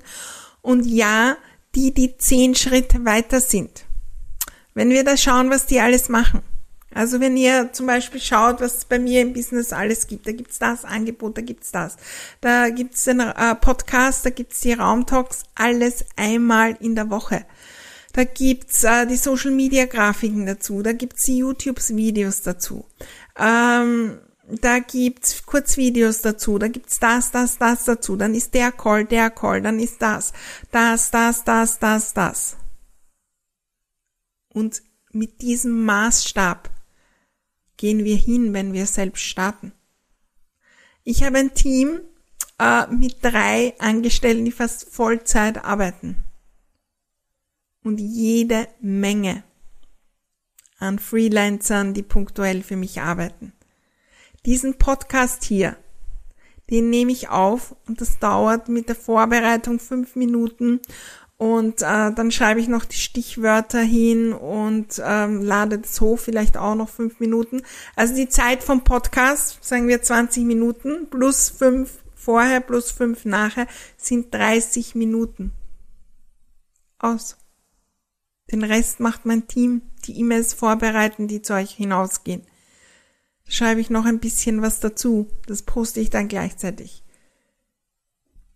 Und 0.63 0.87
ja, 0.87 1.37
die, 1.75 1.93
die 1.93 2.17
zehn 2.17 2.55
Schritte 2.55 3.05
weiter 3.05 3.41
sind. 3.41 3.85
Wenn 4.75 4.91
wir 4.91 5.05
da 5.05 5.17
schauen, 5.17 5.51
was 5.51 5.67
die 5.67 5.81
alles 5.81 6.09
machen. 6.09 6.43
Also 6.95 7.21
wenn 7.21 7.37
ihr 7.37 7.73
zum 7.73 7.87
Beispiel 7.87 8.21
schaut, 8.21 8.61
was 8.61 8.79
es 8.79 8.85
bei 8.85 8.99
mir 8.99 9.23
im 9.23 9.33
Business 9.33 9.73
alles 9.73 10.07
gibt, 10.07 10.27
da 10.27 10.33
gibt's 10.33 10.59
das 10.59 10.85
Angebot, 10.85 11.39
da 11.39 11.43
gibt's 11.43 11.73
das, 11.73 11.97
da 12.41 12.69
gibt's 12.69 13.05
den 13.05 13.21
äh, 13.21 13.55
Podcast, 13.55 14.27
da 14.27 14.31
gibt's 14.31 14.61
die 14.61 14.73
Raumtalks, 14.73 15.45
alles 15.55 16.05
einmal 16.17 16.77
in 16.81 16.95
der 16.95 17.11
Woche. 17.11 17.45
Da 18.13 18.25
gibt's 18.25 18.85
äh, 18.85 19.07
die 19.07 19.17
Social 19.17 19.53
Media 19.53 19.87
Grafiken 19.87 20.45
dazu, 20.45 20.83
da 20.83 20.93
gibt's 20.93 21.25
die 21.25 21.39
YouTube 21.39 21.81
Videos 21.89 22.43
dazu. 22.43 22.85
Ähm, 23.39 24.19
da 24.61 24.81
gibt's 24.81 25.47
Kurzvideos 25.47 26.21
dazu, 26.21 26.59
da 26.59 26.69
gibt's 26.69 26.99
das, 26.99 27.31
das, 27.31 27.59
das 27.59 27.85
dazu, 27.85 28.17
dann 28.17 28.35
ist 28.35 28.53
der 28.55 28.73
Call, 28.73 29.07
der 29.07 29.31
Call, 29.31 29.63
dann 29.63 29.79
ist 29.79 30.03
das, 30.03 30.33
das, 30.71 31.11
das, 31.11 31.45
das, 31.45 31.79
das, 31.79 32.13
das. 32.13 32.57
Und 34.53 34.83
mit 35.13 35.41
diesem 35.41 35.85
Maßstab 35.85 36.71
gehen 37.83 38.05
wir 38.05 38.15
hin, 38.15 38.55
wenn 38.55 38.73
wir 38.73 38.87
selbst 38.87 39.25
starten. 39.25 39.73
Ich 41.03 41.25
habe 41.25 41.39
ein 41.39 41.53
Team 41.53 41.99
äh, 42.61 42.87
mit 42.87 43.17
drei 43.23 43.75
Angestellten, 43.81 44.45
die 44.45 44.53
fast 44.53 44.89
Vollzeit 44.89 45.65
arbeiten. 45.65 46.23
Und 47.83 47.99
jede 47.99 48.69
Menge 48.81 49.43
an 50.79 51.01
Freelancern, 51.01 51.93
die 51.93 52.05
punktuell 52.05 52.63
für 52.63 52.77
mich 52.77 53.01
arbeiten. 53.01 53.53
Diesen 54.47 54.79
Podcast 54.79 55.43
hier, 55.43 55.77
den 56.71 56.89
nehme 56.89 57.11
ich 57.11 57.31
auf 57.31 57.75
und 57.89 58.01
das 58.01 58.21
dauert 58.21 58.69
mit 58.69 58.91
der 58.91 58.95
Vorbereitung 58.95 59.81
fünf 59.81 60.15
Minuten 60.15 60.79
und 61.43 61.83
äh, 61.83 62.13
dann 62.13 62.31
schreibe 62.31 62.61
ich 62.61 62.69
noch 62.69 62.85
die 62.85 62.99
Stichwörter 62.99 63.81
hin 63.81 64.33
und 64.33 65.03
ähm, 65.05 65.43
lade 65.43 65.81
das 65.81 66.01
hoch, 66.01 66.17
vielleicht 66.17 66.57
auch 66.57 66.77
noch 66.77 66.89
fünf 66.89 67.19
Minuten. 67.19 67.63
Also 67.97 68.15
die 68.15 68.29
Zeit 68.29 68.63
vom 68.63 68.85
Podcast, 68.85 69.59
sagen 69.61 69.89
wir 69.89 70.01
20 70.01 70.45
Minuten, 70.45 71.09
plus 71.11 71.49
fünf 71.49 71.99
vorher, 72.15 72.61
plus 72.61 72.93
fünf 72.93 73.25
nachher, 73.25 73.67
sind 73.97 74.33
30 74.33 74.95
Minuten. 74.95 75.51
Aus. 77.01 77.37
Den 78.53 78.63
Rest 78.63 79.01
macht 79.01 79.27
mein 79.27 79.49
Team 79.49 79.83
die 80.05 80.21
E-Mails 80.21 80.55
vorbereiten, 80.55 81.27
die 81.27 81.43
zu 81.43 81.55
euch 81.55 81.73
hinausgehen. 81.73 82.43
Da 83.47 83.51
schreibe 83.51 83.81
ich 83.81 83.91
noch 83.91 84.05
ein 84.05 84.21
bisschen 84.21 84.63
was 84.63 84.79
dazu. 84.79 85.29
Das 85.49 85.63
poste 85.63 85.99
ich 85.99 86.11
dann 86.11 86.29
gleichzeitig. 86.29 87.03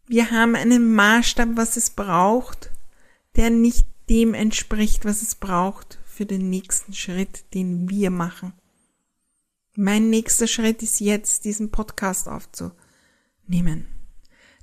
Wir 0.07 0.31
haben 0.31 0.55
einen 0.55 0.95
Maßstab, 0.95 1.49
was 1.57 1.77
es 1.77 1.91
braucht, 1.91 2.71
der 3.37 3.51
nicht 3.51 3.87
dem 4.09 4.35
entspricht, 4.35 5.05
was 5.05 5.23
es 5.23 5.35
braucht 5.35 5.99
für 6.05 6.27
den 6.27 6.49
nächsten 6.51 6.93
Schritt, 6.93 7.45
den 7.55 7.89
wir 7.89 8.11
machen. 8.11 8.53
Mein 9.75 10.09
nächster 10.11 10.47
Schritt 10.47 10.83
ist 10.83 11.01
jetzt, 11.01 11.45
diesen 11.45 11.71
Podcast 11.71 12.29
aufzunehmen. 12.29 13.87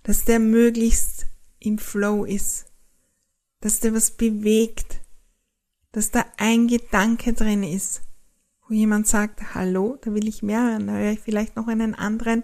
Dass 0.02 0.26
der 0.26 0.40
möglichst 0.40 1.28
im 1.60 1.78
Flow 1.78 2.26
ist. 2.26 2.66
Dass 3.62 3.80
der 3.80 3.94
was 3.94 4.12
bewegt 4.12 5.04
dass 5.94 6.10
da 6.12 6.26
ein 6.38 6.68
Gedanke 6.68 7.34
drin 7.34 7.64
ist, 7.64 8.02
wo 8.68 8.74
jemand 8.74 9.08
sagt, 9.08 9.54
hallo, 9.54 9.98
da 10.02 10.14
will 10.14 10.28
ich 10.28 10.42
mehr 10.42 10.62
hören, 10.62 10.88
da 10.88 10.94
höre 10.94 11.12
ich 11.12 11.20
vielleicht 11.20 11.56
noch 11.56 11.68
einen 11.68 11.96
anderen, 11.96 12.44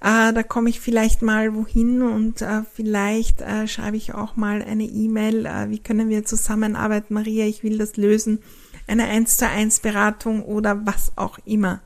äh, 0.00 0.32
da 0.32 0.42
komme 0.42 0.70
ich 0.70 0.80
vielleicht 0.80 1.22
mal 1.22 1.54
wohin 1.54 2.02
und 2.02 2.42
äh, 2.42 2.62
vielleicht 2.72 3.40
äh, 3.40 3.66
schreibe 3.66 3.96
ich 3.96 4.14
auch 4.14 4.36
mal 4.36 4.62
eine 4.62 4.84
E-Mail, 4.84 5.46
äh, 5.46 5.70
wie 5.70 5.80
können 5.80 6.08
wir 6.08 6.24
zusammenarbeiten, 6.24 7.14
Maria, 7.14 7.46
ich 7.46 7.62
will 7.62 7.78
das 7.78 7.96
lösen, 7.96 8.38
eine 8.86 9.04
1 9.06 9.36
zu 9.36 9.48
1 9.48 9.80
Beratung 9.80 10.44
oder 10.44 10.86
was 10.86 11.12
auch 11.16 11.38
immer. 11.44 11.82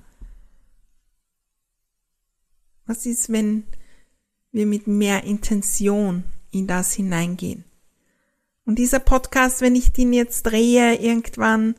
Was 2.87 3.07
ist, 3.07 3.33
wenn 3.33 3.65
wir 4.51 4.67
mit 4.67 4.87
mehr 4.87 5.25
Intention 5.25 6.25
in 6.51 6.67
das 6.67 6.93
hineingehen? 6.93 7.65
Und 8.65 8.79
dieser 8.79 9.01
Podcast, 9.01 9.61
wenn 9.61 9.75
ich 9.75 9.93
den 9.93 10.13
jetzt 10.13 10.43
drehe, 10.45 10.95
irgendwann 10.97 11.75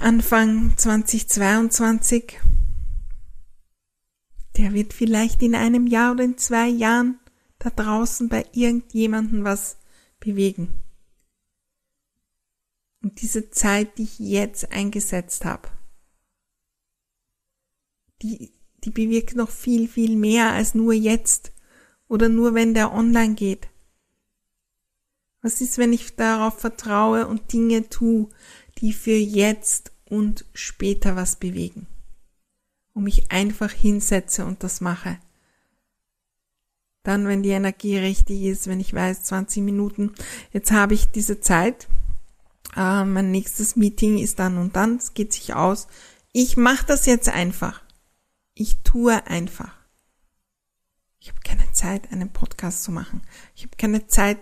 Anfang 0.00 0.76
2022, 0.76 2.38
der 4.56 4.72
wird 4.72 4.92
vielleicht 4.92 5.42
in 5.42 5.54
einem 5.54 5.86
Jahr 5.86 6.12
oder 6.12 6.24
in 6.24 6.36
zwei 6.36 6.68
Jahren 6.68 7.18
da 7.58 7.70
draußen 7.70 8.28
bei 8.28 8.44
irgendjemandem 8.52 9.44
was 9.44 9.78
bewegen. 10.20 10.82
Und 13.02 13.20
diese 13.20 13.50
Zeit, 13.50 13.98
die 13.98 14.04
ich 14.04 14.18
jetzt 14.18 14.72
eingesetzt 14.72 15.44
habe, 15.44 15.68
die, 18.22 18.52
die 18.84 18.90
bewirkt 18.90 19.36
noch 19.36 19.50
viel, 19.50 19.88
viel 19.88 20.16
mehr 20.16 20.52
als 20.52 20.74
nur 20.74 20.92
jetzt 20.92 21.52
oder 22.08 22.28
nur 22.28 22.54
wenn 22.54 22.74
der 22.74 22.92
online 22.92 23.34
geht. 23.34 23.68
Was 25.42 25.60
ist, 25.60 25.76
wenn 25.76 25.92
ich 25.92 26.16
darauf 26.16 26.58
vertraue 26.58 27.26
und 27.26 27.52
Dinge 27.52 27.90
tue, 27.90 28.30
die 28.84 28.92
für 28.92 29.16
jetzt 29.16 29.92
und 30.04 30.44
später 30.52 31.16
was 31.16 31.36
bewegen? 31.36 31.86
Und 32.92 33.04
mich 33.04 33.32
einfach 33.32 33.70
hinsetze 33.70 34.44
und 34.44 34.62
das 34.62 34.82
mache. 34.82 35.18
Dann, 37.02 37.26
wenn 37.26 37.42
die 37.42 37.50
Energie 37.50 37.96
richtig 37.96 38.42
ist, 38.42 38.66
wenn 38.66 38.80
ich 38.80 38.92
weiß, 38.92 39.22
20 39.22 39.62
Minuten, 39.62 40.12
jetzt 40.52 40.70
habe 40.70 40.92
ich 40.92 41.06
diese 41.10 41.40
Zeit, 41.40 41.88
äh, 42.76 43.04
mein 43.04 43.30
nächstes 43.30 43.74
Meeting 43.74 44.18
ist 44.18 44.38
dann 44.38 44.58
und 44.58 44.76
dann, 44.76 44.96
es 44.96 45.14
geht 45.14 45.32
sich 45.32 45.54
aus. 45.54 45.86
Ich 46.32 46.58
mache 46.58 46.84
das 46.84 47.06
jetzt 47.06 47.30
einfach. 47.30 47.82
Ich 48.52 48.82
tue 48.82 49.26
einfach. 49.26 49.74
Ich 51.20 51.30
habe 51.30 51.40
keine 51.40 51.72
Zeit, 51.72 52.12
einen 52.12 52.34
Podcast 52.34 52.82
zu 52.82 52.92
machen. 52.92 53.22
Ich 53.54 53.62
habe 53.62 53.76
keine 53.78 54.08
Zeit, 54.08 54.40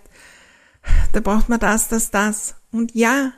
da 1.13 1.21
braucht 1.21 1.49
man 1.49 1.61
das, 1.61 1.87
das, 1.87 2.11
das. 2.11 2.57
Und 2.73 2.93
ja, 2.97 3.35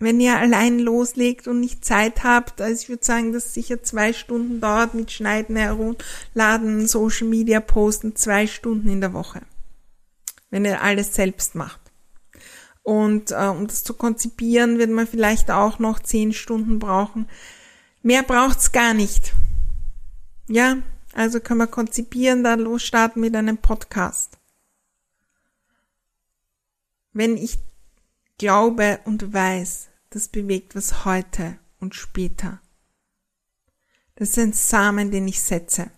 wenn 0.00 0.20
ihr 0.20 0.36
allein 0.38 0.78
loslegt 0.78 1.48
und 1.48 1.60
nicht 1.60 1.84
Zeit 1.84 2.22
habt, 2.22 2.60
also 2.60 2.80
ich 2.80 2.88
würde 2.88 3.04
sagen, 3.04 3.32
dass 3.32 3.54
sicher 3.54 3.82
zwei 3.82 4.12
Stunden 4.12 4.60
dauert 4.60 4.94
mit 4.94 5.10
Schneiden, 5.10 5.56
Herunterladen, 5.56 6.86
Social 6.86 7.26
Media 7.26 7.60
posten, 7.60 8.14
zwei 8.14 8.46
Stunden 8.46 8.88
in 8.88 9.00
der 9.00 9.12
Woche. 9.12 9.42
Wenn 10.50 10.64
ihr 10.64 10.82
alles 10.82 11.14
selbst 11.14 11.54
macht. 11.54 11.80
Und 12.82 13.32
äh, 13.32 13.48
um 13.48 13.66
das 13.66 13.84
zu 13.84 13.92
konzipieren, 13.92 14.78
wird 14.78 14.90
man 14.90 15.06
vielleicht 15.06 15.50
auch 15.50 15.78
noch 15.78 15.98
zehn 15.98 16.32
Stunden 16.32 16.78
brauchen. 16.78 17.28
Mehr 18.02 18.22
braucht's 18.22 18.72
gar 18.72 18.94
nicht. 18.94 19.34
Ja, 20.48 20.78
also 21.12 21.40
können 21.40 21.58
wir 21.58 21.66
konzipieren, 21.66 22.44
da 22.44 22.54
losstarten 22.54 23.20
mit 23.20 23.34
einem 23.34 23.58
Podcast. 23.58 24.38
Wenn 27.12 27.36
ich 27.36 27.58
glaube 28.38 29.00
und 29.04 29.32
weiß, 29.32 29.88
das 30.10 30.28
bewegt 30.28 30.74
was 30.74 31.04
heute 31.04 31.58
und 31.80 31.94
später. 31.94 32.60
Das 34.14 34.30
ist 34.30 34.38
ein 34.38 34.52
Samen, 34.52 35.10
den 35.10 35.28
ich 35.28 35.40
setze, 35.40 35.90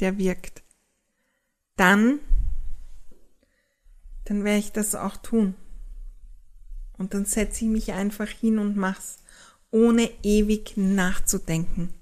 der 0.00 0.18
wirkt. 0.18 0.62
Dann 1.76 2.20
dann 4.26 4.42
werde 4.44 4.58
ich 4.58 4.72
das 4.72 4.94
auch 4.94 5.16
tun. 5.16 5.54
Und 6.98 7.14
dann 7.14 7.24
setze 7.24 7.64
ich 7.64 7.70
mich 7.70 7.92
einfach 7.92 8.28
hin 8.28 8.58
und 8.58 8.76
mach's, 8.76 9.18
ohne 9.70 10.10
ewig 10.22 10.76
nachzudenken 10.76 11.94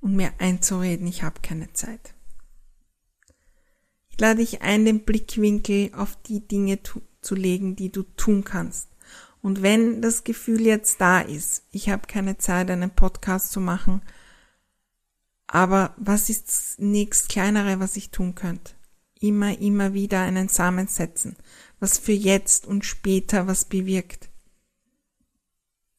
und 0.00 0.16
mir 0.16 0.32
einzureden, 0.38 1.06
ich 1.06 1.22
habe 1.22 1.40
keine 1.40 1.72
Zeit. 1.72 2.14
Ich 4.08 4.20
lade 4.20 4.40
dich 4.40 4.62
ein, 4.62 4.84
den 4.84 5.04
Blickwinkel 5.04 5.92
auf 5.94 6.16
die 6.22 6.46
Dinge 6.46 6.82
zu 7.26 7.34
legen, 7.34 7.76
die 7.76 7.90
du 7.90 8.02
tun 8.02 8.44
kannst. 8.44 8.88
Und 9.42 9.62
wenn 9.62 10.00
das 10.02 10.24
Gefühl 10.24 10.62
jetzt 10.62 11.00
da 11.00 11.20
ist, 11.20 11.64
ich 11.70 11.88
habe 11.88 12.06
keine 12.06 12.38
Zeit, 12.38 12.70
einen 12.70 12.90
Podcast 12.90 13.52
zu 13.52 13.60
machen, 13.60 14.02
aber 15.46 15.94
was 15.96 16.28
ist 16.28 16.48
das 16.48 16.74
nächst 16.78 17.28
kleinere, 17.28 17.78
was 17.78 17.96
ich 17.96 18.10
tun 18.10 18.34
könnte? 18.34 18.76
immer, 19.20 19.58
immer 19.58 19.94
wieder 19.94 20.20
einen 20.20 20.48
Samen 20.48 20.86
setzen, 20.88 21.36
was 21.80 21.98
für 21.98 22.12
jetzt 22.12 22.66
und 22.66 22.84
später 22.84 23.46
was 23.46 23.64
bewirkt. 23.64 24.28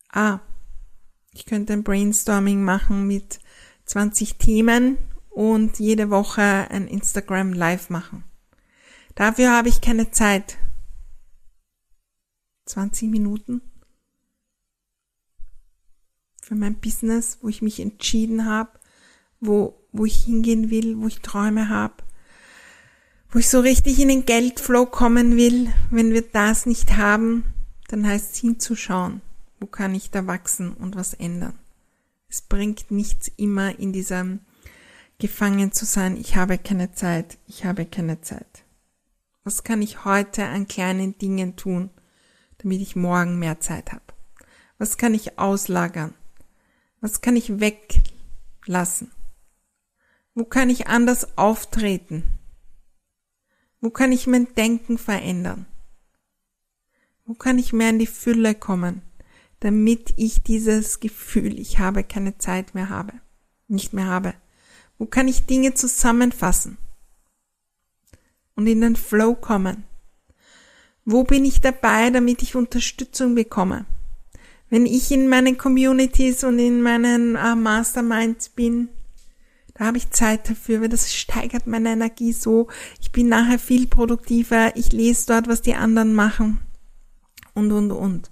Ah, 0.10 0.40
ich 1.34 1.46
könnte 1.46 1.74
ein 1.74 1.84
Brainstorming 1.84 2.64
machen 2.64 3.08
mit 3.08 3.40
20 3.86 4.38
Themen 4.38 4.98
und 5.30 5.80
jede 5.80 6.10
Woche 6.10 6.42
ein 6.42 6.88
Instagram 6.88 7.54
Live 7.54 7.90
machen. 7.90 8.24
Dafür 9.16 9.52
habe 9.52 9.70
ich 9.70 9.82
keine 9.82 10.12
Zeit. 10.12 10.58
20 12.68 13.10
Minuten 13.10 13.62
für 16.42 16.56
mein 16.56 16.76
Business, 16.76 17.40
wo 17.42 17.50
ich 17.50 17.62
mich 17.62 17.80
entschieden 17.80 18.46
habe, 18.46 18.72
wo, 19.40 19.80
wo 19.92 20.06
ich 20.06 20.26
hingehen 20.26 20.70
will, 20.70 20.98
wo 21.00 21.08
ich 21.08 21.20
Träume 21.20 21.70
habe 21.70 22.04
wo 23.32 23.40
ich 23.40 23.50
so 23.50 23.60
richtig 23.60 24.00
in 24.00 24.08
den 24.08 24.26
Geldflow 24.26 24.86
kommen 24.86 25.36
will, 25.36 25.72
wenn 25.92 26.14
wir 26.14 26.22
das 26.22 26.66
nicht 26.66 26.96
haben, 26.96 27.44
dann 27.88 28.08
heißt 28.08 28.34
es 28.34 28.40
hinzuschauen, 28.40 29.22
wo 29.60 29.68
kann 29.68 29.96
ich 29.96 30.12
da 30.12 30.28
wachsen 30.28 30.74
und 30.74 30.96
was 30.96 31.14
ändern. 31.14 31.58
Es 32.30 32.42
bringt 32.42 32.92
nichts 32.92 33.32
immer 33.38 33.78
in 33.80 33.94
diesem 33.94 34.40
gefangen 35.20 35.72
zu 35.72 35.86
sein, 35.86 36.16
ich 36.18 36.36
habe 36.36 36.58
keine 36.58 36.94
Zeit, 36.94 37.38
ich 37.48 37.66
habe 37.66 37.86
keine 37.86 38.22
Zeit. 38.22 38.64
Was 39.44 39.64
kann 39.64 39.82
ich 39.82 40.06
heute 40.06 40.46
an 40.46 40.68
kleinen 40.68 41.18
Dingen 41.18 41.56
tun, 41.56 41.90
damit 42.60 42.82
ich 42.82 42.96
morgen 42.96 43.40
mehr 43.40 43.60
Zeit 43.60 43.92
habe? 43.92 44.04
Was 44.78 44.98
kann 44.98 45.14
ich 45.14 45.40
auslagern? 45.40 46.14
Was 47.02 47.22
kann 47.22 47.36
ich 47.36 47.60
weglassen? 47.60 49.12
Wo 50.34 50.46
kann 50.46 50.70
ich 50.70 50.88
anders 50.88 51.38
auftreten? 51.38 52.24
Wo 53.82 53.90
kann 53.90 54.12
ich 54.12 54.28
mein 54.28 54.54
Denken 54.56 54.98
verändern? 54.98 55.66
Wo 57.26 57.34
kann 57.34 57.60
ich 57.60 57.74
mehr 57.74 57.90
in 57.90 58.00
die 58.00 58.08
Fülle 58.08 58.56
kommen, 58.56 59.02
damit 59.60 60.14
ich 60.18 60.44
dieses 60.44 61.00
Gefühl, 61.00 61.60
ich 61.60 61.80
habe 61.80 62.04
keine 62.04 62.38
Zeit 62.38 62.74
mehr 62.74 62.90
habe, 62.90 63.14
nicht 63.68 63.94
mehr 63.94 64.06
habe? 64.06 64.34
Wo 64.98 65.06
kann 65.06 65.28
ich 65.28 65.46
Dinge 65.46 65.74
zusammenfassen 65.74 66.78
und 68.56 68.66
in 68.66 68.82
den 68.82 68.96
Flow 68.96 69.36
kommen? 69.36 69.84
Wo 71.10 71.24
bin 71.24 71.46
ich 71.46 71.62
dabei, 71.62 72.10
damit 72.10 72.42
ich 72.42 72.58
Unterstützung 72.58 73.34
bekomme? 73.34 73.86
Wenn 74.70 74.86
ich 74.86 75.10
in 75.10 75.30
meinen 75.30 75.58
Communities 75.58 76.44
und 76.44 76.60
in 76.60 76.82
meinen 76.82 77.38
äh, 77.38 77.56
Masterminds 77.56 78.50
bin, 78.50 78.90
da 79.74 79.86
habe 79.86 80.00
ich 80.00 80.10
Zeit 80.10 80.50
dafür, 80.50 80.82
weil 80.82 80.90
das 80.90 81.16
steigert 81.16 81.66
meine 81.66 81.94
Energie 81.94 82.34
so. 82.34 82.68
Ich 83.00 83.14
bin 83.14 83.30
nachher 83.30 83.58
viel 83.58 83.88
produktiver. 83.88 84.76
Ich 84.76 84.92
lese 84.92 85.28
dort, 85.28 85.48
was 85.48 85.62
die 85.62 85.76
anderen 85.76 86.14
machen. 86.14 86.60
Und, 87.54 87.72
und, 87.72 87.94
und. 87.94 88.30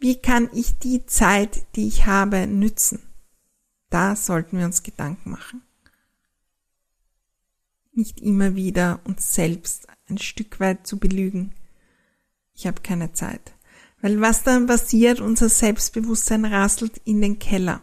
Wie 0.00 0.16
kann 0.16 0.50
ich 0.52 0.80
die 0.80 1.06
Zeit, 1.06 1.64
die 1.76 1.86
ich 1.86 2.06
habe, 2.06 2.48
nützen? 2.48 3.02
Da 3.88 4.16
sollten 4.16 4.58
wir 4.58 4.66
uns 4.66 4.82
Gedanken 4.82 5.30
machen. 5.30 5.62
Nicht 7.92 8.20
immer 8.20 8.56
wieder 8.56 8.98
uns 9.04 9.32
selbst 9.32 9.86
ein 10.08 10.18
Stück 10.18 10.58
weit 10.58 10.88
zu 10.88 10.98
belügen. 10.98 11.54
Ich 12.56 12.66
habe 12.66 12.80
keine 12.80 13.12
Zeit. 13.12 13.52
Weil 14.00 14.20
was 14.20 14.42
dann 14.42 14.66
passiert, 14.66 15.20
unser 15.20 15.48
Selbstbewusstsein 15.48 16.44
rasselt 16.44 16.98
in 17.04 17.20
den 17.20 17.38
Keller. 17.38 17.82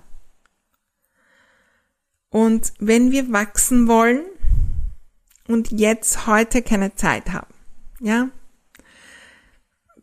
Und 2.29 2.73
wenn 2.79 3.11
wir 3.11 3.31
wachsen 3.31 3.87
wollen 3.87 4.25
und 5.47 5.71
jetzt 5.71 6.25
heute 6.25 6.63
keine 6.63 6.95
Zeit 6.95 7.31
haben, 7.31 7.53
ja, 7.99 8.29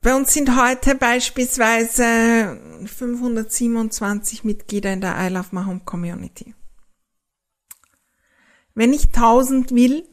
bei 0.01 0.15
uns 0.15 0.33
sind 0.33 0.57
heute 0.57 0.95
beispielsweise 0.95 2.59
527 2.87 4.45
Mitglieder 4.45 4.93
in 4.93 5.01
der 5.01 5.17
I 5.19 5.29
Love 5.29 5.49
My 5.51 5.65
Home 5.65 5.83
Community. 5.85 6.55
Wenn 8.75 8.93
ich 8.93 9.09
1000 9.09 9.73
will 9.73 10.09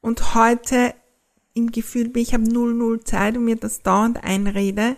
und 0.00 0.34
heute 0.34 0.94
im 1.56 1.72
Gefühl 1.72 2.10
bin, 2.10 2.22
ich 2.22 2.34
habe 2.34 2.44
null 2.44 2.74
null 2.74 3.02
Zeit 3.02 3.36
und 3.36 3.44
mir 3.44 3.56
das 3.56 3.82
dauernd 3.82 4.22
einrede, 4.22 4.96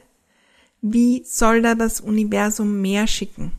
wie 0.81 1.25
soll 1.25 1.63
da 1.63 1.75
das 1.75 2.01
Universum 2.01 2.81
mehr 2.81 3.07
schicken? 3.07 3.53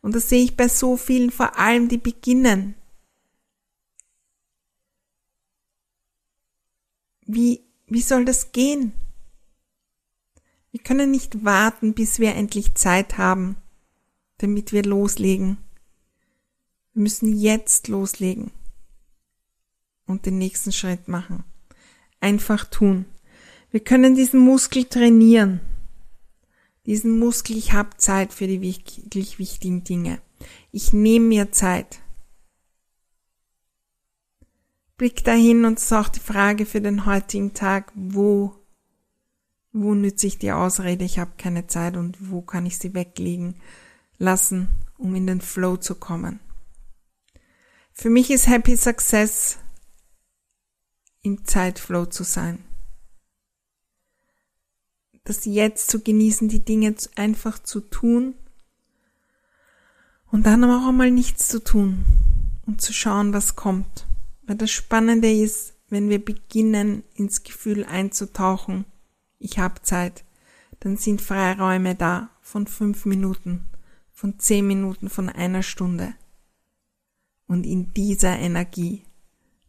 Und 0.00 0.14
das 0.14 0.28
sehe 0.28 0.44
ich 0.44 0.56
bei 0.56 0.68
so 0.68 0.96
vielen, 0.96 1.30
vor 1.30 1.58
allem 1.58 1.88
die 1.88 1.98
beginnen. 1.98 2.74
Wie, 7.26 7.60
wie 7.86 8.02
soll 8.02 8.24
das 8.24 8.52
gehen? 8.52 8.92
Wir 10.70 10.80
können 10.80 11.10
nicht 11.10 11.44
warten, 11.44 11.92
bis 11.92 12.18
wir 12.18 12.34
endlich 12.34 12.74
Zeit 12.74 13.18
haben, 13.18 13.56
damit 14.38 14.72
wir 14.72 14.84
loslegen. 14.84 15.58
Wir 16.92 17.02
müssen 17.02 17.36
jetzt 17.36 17.88
loslegen 17.88 18.52
und 20.06 20.26
den 20.26 20.38
nächsten 20.38 20.72
Schritt 20.72 21.08
machen. 21.08 21.44
Einfach 22.20 22.64
tun. 22.64 23.06
Wir 23.70 23.80
können 23.80 24.14
diesen 24.14 24.40
Muskel 24.40 24.84
trainieren 24.84 25.60
diesen 26.86 27.18
Muskel, 27.18 27.56
ich 27.56 27.72
habe 27.72 27.96
Zeit 27.96 28.32
für 28.32 28.46
die 28.46 28.62
wirklich 28.62 29.38
wichtigen 29.38 29.82
Dinge. 29.84 30.20
Ich 30.70 30.92
nehme 30.92 31.26
mir 31.26 31.52
Zeit. 31.52 32.00
Blick 34.96 35.24
dahin 35.24 35.64
und 35.64 35.78
ist 35.78 35.92
auch 35.92 36.08
die 36.08 36.20
Frage 36.20 36.64
für 36.64 36.80
den 36.80 37.04
heutigen 37.04 37.52
Tag, 37.52 37.92
wo, 37.94 38.54
wo 39.72 39.94
nütze 39.94 40.26
ich 40.26 40.38
die 40.38 40.52
Ausrede, 40.52 41.04
ich 41.04 41.18
habe 41.18 41.32
keine 41.36 41.66
Zeit 41.66 41.96
und 41.96 42.30
wo 42.30 42.40
kann 42.40 42.64
ich 42.64 42.78
sie 42.78 42.94
weglegen 42.94 43.56
lassen, 44.16 44.68
um 44.96 45.14
in 45.14 45.26
den 45.26 45.42
Flow 45.42 45.76
zu 45.76 45.96
kommen. 45.96 46.40
Für 47.92 48.10
mich 48.10 48.30
ist 48.30 48.46
Happy 48.46 48.76
Success 48.76 49.58
im 51.26 51.44
Zeitflow 51.44 52.06
zu 52.06 52.22
sein. 52.22 52.64
Das 55.24 55.44
Jetzt 55.44 55.90
zu 55.90 56.00
genießen, 56.00 56.48
die 56.48 56.64
Dinge 56.64 56.94
einfach 57.16 57.58
zu 57.58 57.80
tun 57.80 58.34
und 60.30 60.46
dann 60.46 60.62
aber 60.62 60.78
auch 60.78 60.88
einmal 60.88 61.10
nichts 61.10 61.48
zu 61.48 61.62
tun 61.62 62.04
und 62.64 62.80
zu 62.80 62.92
schauen, 62.92 63.32
was 63.32 63.56
kommt. 63.56 64.06
Weil 64.42 64.56
das 64.56 64.70
Spannende 64.70 65.32
ist, 65.32 65.74
wenn 65.88 66.08
wir 66.08 66.24
beginnen, 66.24 67.02
ins 67.14 67.42
Gefühl 67.42 67.84
einzutauchen, 67.84 68.84
ich 69.40 69.58
habe 69.58 69.82
Zeit, 69.82 70.24
dann 70.78 70.96
sind 70.96 71.20
Freiräume 71.20 71.96
da 71.96 72.30
von 72.40 72.68
fünf 72.68 73.04
Minuten, 73.04 73.66
von 74.12 74.38
zehn 74.38 74.64
Minuten, 74.64 75.08
von 75.08 75.28
einer 75.28 75.64
Stunde. 75.64 76.14
Und 77.48 77.66
in 77.66 77.92
dieser 77.94 78.38
Energie, 78.38 79.05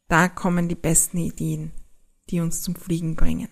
da 0.07 0.29
kommen 0.29 0.67
die 0.69 0.75
besten 0.75 1.17
Ideen, 1.17 1.71
die 2.29 2.39
uns 2.39 2.61
zum 2.61 2.75
Fliegen 2.75 3.15
bringen. 3.15 3.49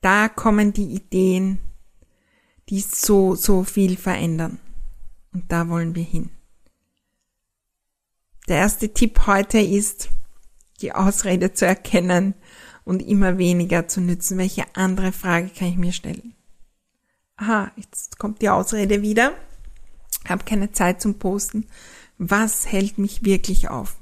Da 0.00 0.28
kommen 0.28 0.72
die 0.72 0.94
Ideen, 0.94 1.58
die 2.68 2.80
so, 2.80 3.34
so 3.34 3.64
viel 3.64 3.96
verändern. 3.96 4.58
Und 5.32 5.50
da 5.50 5.68
wollen 5.68 5.94
wir 5.94 6.02
hin. 6.02 6.30
Der 8.48 8.58
erste 8.58 8.92
Tipp 8.92 9.26
heute 9.26 9.58
ist, 9.58 10.10
die 10.80 10.92
Ausrede 10.92 11.54
zu 11.54 11.66
erkennen 11.66 12.34
und 12.84 13.00
immer 13.00 13.38
weniger 13.38 13.88
zu 13.88 14.00
nützen. 14.00 14.38
Welche 14.38 14.64
andere 14.74 15.12
Frage 15.12 15.48
kann 15.48 15.68
ich 15.68 15.76
mir 15.76 15.92
stellen? 15.92 16.34
Aha, 17.36 17.72
jetzt 17.76 18.18
kommt 18.18 18.42
die 18.42 18.50
Ausrede 18.50 19.02
wieder. 19.02 19.32
Hab 20.28 20.46
keine 20.46 20.72
Zeit 20.72 21.00
zum 21.00 21.18
Posten. 21.18 21.66
Was 22.18 22.70
hält 22.70 22.98
mich 22.98 23.24
wirklich 23.24 23.70
auf? 23.70 23.96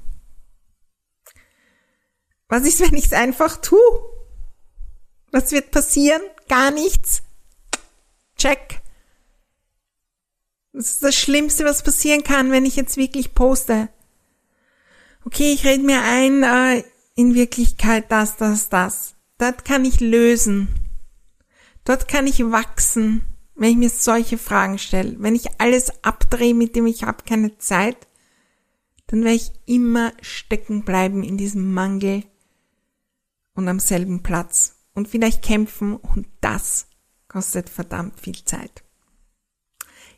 Was 2.53 2.67
ist, 2.67 2.81
wenn 2.81 2.93
ich 2.93 3.05
es 3.05 3.13
einfach 3.13 3.57
tue? 3.57 3.79
Was 5.31 5.51
wird 5.51 5.71
passieren? 5.71 6.21
Gar 6.47 6.69
nichts. 6.69 7.23
Check. 8.37 8.79
Das 10.71 10.91
ist 10.91 11.01
das 11.03 11.15
Schlimmste, 11.15 11.65
was 11.65 11.81
passieren 11.81 12.23
kann, 12.23 12.51
wenn 12.51 12.67
ich 12.67 12.75
jetzt 12.75 12.95
wirklich 12.95 13.33
poste. 13.33 13.89
Okay, 15.25 15.51
ich 15.51 15.65
rede 15.65 15.81
mir 15.81 16.03
ein, 16.03 16.43
äh, 16.43 16.83
in 17.15 17.33
Wirklichkeit 17.33 18.11
das, 18.11 18.37
das, 18.37 18.69
das. 18.69 19.15
Dort 19.39 19.65
kann 19.65 19.83
ich 19.83 19.99
lösen. 19.99 20.67
Dort 21.85 22.07
kann 22.07 22.27
ich 22.27 22.39
wachsen 22.51 23.25
wenn 23.55 23.71
ich 23.71 23.77
mir 23.77 23.89
solche 23.89 24.37
Fragen 24.37 24.77
stelle, 24.77 25.15
wenn 25.17 25.33
ich 25.33 25.59
alles 25.59 25.91
abdrehe, 26.03 26.53
mit 26.53 26.75
dem 26.75 26.85
ich 26.85 27.03
habe 27.03 27.23
keine 27.23 27.57
Zeit, 27.57 27.97
dann 29.07 29.23
werde 29.23 29.37
ich 29.37 29.51
immer 29.65 30.13
stecken 30.21 30.83
bleiben 30.83 31.23
in 31.23 31.37
diesem 31.37 31.73
Mangel 31.73 32.23
und 33.55 33.67
am 33.67 33.79
selben 33.79 34.23
Platz 34.23 34.75
und 34.93 35.07
vielleicht 35.07 35.41
kämpfen 35.41 35.95
und 35.95 36.27
das 36.41 36.87
kostet 37.27 37.69
verdammt 37.69 38.19
viel 38.19 38.43
Zeit. 38.45 38.83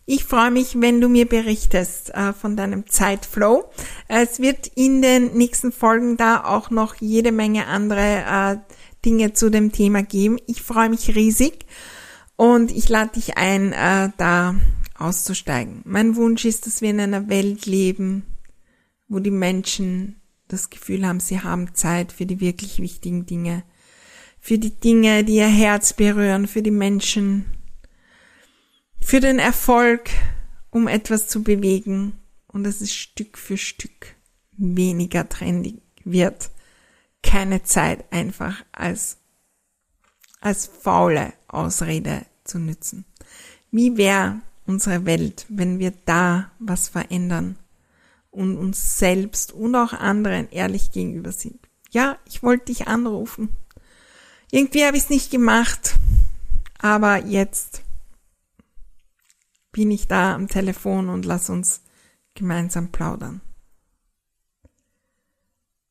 Ich 0.07 0.23
freue 0.23 0.51
mich, 0.51 0.79
wenn 0.79 1.01
du 1.01 1.09
mir 1.09 1.27
berichtest 1.27 2.13
äh, 2.13 2.31
von 2.33 2.55
deinem 2.55 2.87
Zeitflow. 2.87 3.71
Es 4.07 4.39
wird 4.39 4.67
in 4.67 5.01
den 5.01 5.33
nächsten 5.35 5.71
Folgen 5.71 6.15
da 6.15 6.43
auch 6.43 6.69
noch 6.69 6.95
jede 6.95 7.31
Menge 7.31 7.65
andere 7.65 8.23
äh, 8.23 8.57
Dinge 9.03 9.33
zu 9.33 9.49
dem 9.49 9.71
Thema 9.71 10.03
geben. 10.03 10.37
Ich 10.45 10.61
freue 10.61 10.89
mich 10.89 11.15
riesig 11.15 11.65
und 12.35 12.71
ich 12.71 12.87
lade 12.87 13.13
dich 13.13 13.37
ein, 13.37 13.73
äh, 13.73 14.11
da 14.17 14.55
auszusteigen. 14.95 15.81
Mein 15.85 16.15
Wunsch 16.15 16.45
ist, 16.45 16.67
dass 16.67 16.81
wir 16.81 16.91
in 16.91 16.99
einer 16.99 17.27
Welt 17.27 17.65
leben, 17.65 18.25
wo 19.07 19.17
die 19.17 19.31
Menschen 19.31 20.21
das 20.47 20.69
Gefühl 20.69 21.05
haben, 21.05 21.19
sie 21.19 21.41
haben 21.41 21.73
Zeit 21.73 22.11
für 22.11 22.25
die 22.25 22.39
wirklich 22.39 22.79
wichtigen 22.79 23.25
Dinge, 23.25 23.63
für 24.39 24.57
die 24.57 24.75
Dinge, 24.75 25.23
die 25.23 25.37
ihr 25.37 25.47
Herz 25.47 25.93
berühren, 25.93 26.47
für 26.47 26.61
die 26.61 26.71
Menschen, 26.71 27.45
für 29.01 29.19
den 29.19 29.39
Erfolg, 29.39 30.09
um 30.69 30.87
etwas 30.87 31.27
zu 31.27 31.43
bewegen 31.43 32.13
und 32.47 32.63
dass 32.63 32.81
es 32.81 32.93
Stück 32.93 33.37
für 33.37 33.57
Stück 33.57 34.15
weniger 34.57 35.27
trendig 35.27 35.81
wird. 36.03 36.51
Keine 37.23 37.63
Zeit 37.63 38.05
einfach 38.11 38.63
als 38.71 39.17
als 40.41 40.67
faule 40.67 41.33
Ausrede 41.47 42.25
zu 42.43 42.59
nützen. 42.59 43.05
Wie 43.71 43.97
wäre 43.97 44.41
unsere 44.67 45.05
Welt, 45.05 45.45
wenn 45.49 45.79
wir 45.79 45.91
da 46.05 46.51
was 46.59 46.87
verändern 46.87 47.57
und 48.35 48.57
uns 48.57 48.99
selbst 48.99 49.51
und 49.51 49.75
auch 49.75 49.93
anderen 49.93 50.49
ehrlich 50.51 50.91
gegenüber 50.91 51.31
sind? 51.31 51.59
Ja, 51.91 52.17
ich 52.25 52.43
wollte 52.43 52.65
dich 52.65 52.87
anrufen. 52.87 53.49
Irgendwie 54.51 54.85
habe 54.85 54.97
ich 54.97 55.03
es 55.03 55.09
nicht 55.09 55.31
gemacht, 55.31 55.95
aber 56.77 57.25
jetzt 57.25 57.81
bin 59.71 59.91
ich 59.91 60.07
da 60.07 60.35
am 60.35 60.47
Telefon 60.47 61.09
und 61.09 61.25
lass 61.25 61.49
uns 61.49 61.81
gemeinsam 62.33 62.91
plaudern. 62.91 63.41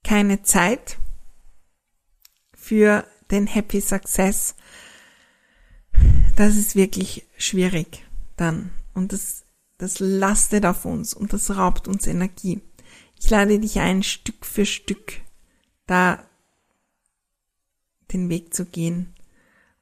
Keine 0.03 0.43
Zeit 0.43 0.99
für 2.55 3.07
den 3.31 3.47
Happy 3.47 3.81
Success, 3.81 4.55
das 6.37 6.57
ist 6.57 6.77
wirklich 6.77 7.27
schwierig 7.37 8.05
dann. 8.37 8.71
Und 8.95 9.13
das, 9.13 9.44
das 9.79 9.99
lastet 9.99 10.67
auf 10.67 10.85
uns 10.85 11.15
und 11.15 11.33
das 11.33 11.57
raubt 11.57 11.89
uns 11.89 12.07
Energie. 12.07 12.61
Ich 13.21 13.31
lade 13.31 13.59
dich 13.59 13.81
ein, 13.81 14.03
Stück 14.03 14.45
für 14.45 14.67
Stück 14.67 15.21
da 15.87 16.25
den 18.13 18.29
Weg 18.29 18.55
zu 18.55 18.65
gehen 18.65 19.15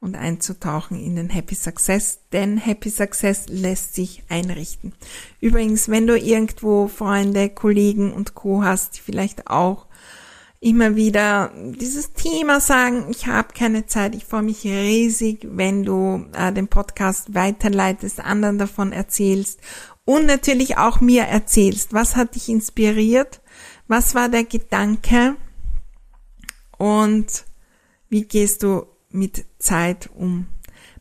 und 0.01 0.17
einzutauchen 0.17 0.99
in 0.99 1.17
den 1.17 1.31
Happy 1.31 1.55
Success, 1.55 2.21
denn 2.33 2.59
Happy 2.59 2.91
Success 2.91 3.47
lässt 3.49 3.95
sich 3.95 4.25
einrichten. 4.29 4.95
Übrigens, 5.41 5.89
wenn 5.89 6.07
du 6.07 6.19
irgendwo 6.19 6.89
Freunde, 6.89 7.49
Kollegen 7.49 8.13
und 8.13 8.35
Co 8.35 8.65
hast, 8.65 8.97
die 8.97 9.01
vielleicht 9.01 9.47
auch 9.47 9.87
immer 10.63 10.95
wieder 10.95 11.53
dieses 11.57 12.13
Thema 12.13 12.61
sagen, 12.61 13.07
ich 13.11 13.27
habe 13.27 13.49
keine 13.53 13.87
Zeit, 13.87 14.15
ich 14.15 14.25
freue 14.25 14.43
mich 14.43 14.65
riesig, 14.65 15.41
wenn 15.51 15.83
du 15.83 16.27
äh, 16.35 16.53
den 16.53 16.69
Podcast 16.69 17.35
weiterleitest, 17.35 18.21
anderen 18.21 18.59
davon 18.59 18.93
erzählst 18.93 19.61
und 20.05 20.27
natürlich 20.27 20.77
auch 20.77 21.01
mir 21.01 21.25
erzählst, 21.25 21.93
was 21.93 22.15
hat 22.15 22.37
dich 22.37 22.49
inspiriert, 22.49 23.41
was 23.89 24.15
war 24.15 24.29
der 24.29 24.45
Gedanke 24.45 25.35
und 26.79 27.45
wie 28.09 28.23
gehst 28.23 28.63
du 28.63 28.87
mit 29.11 29.45
Zeit 29.59 30.11
um. 30.15 30.47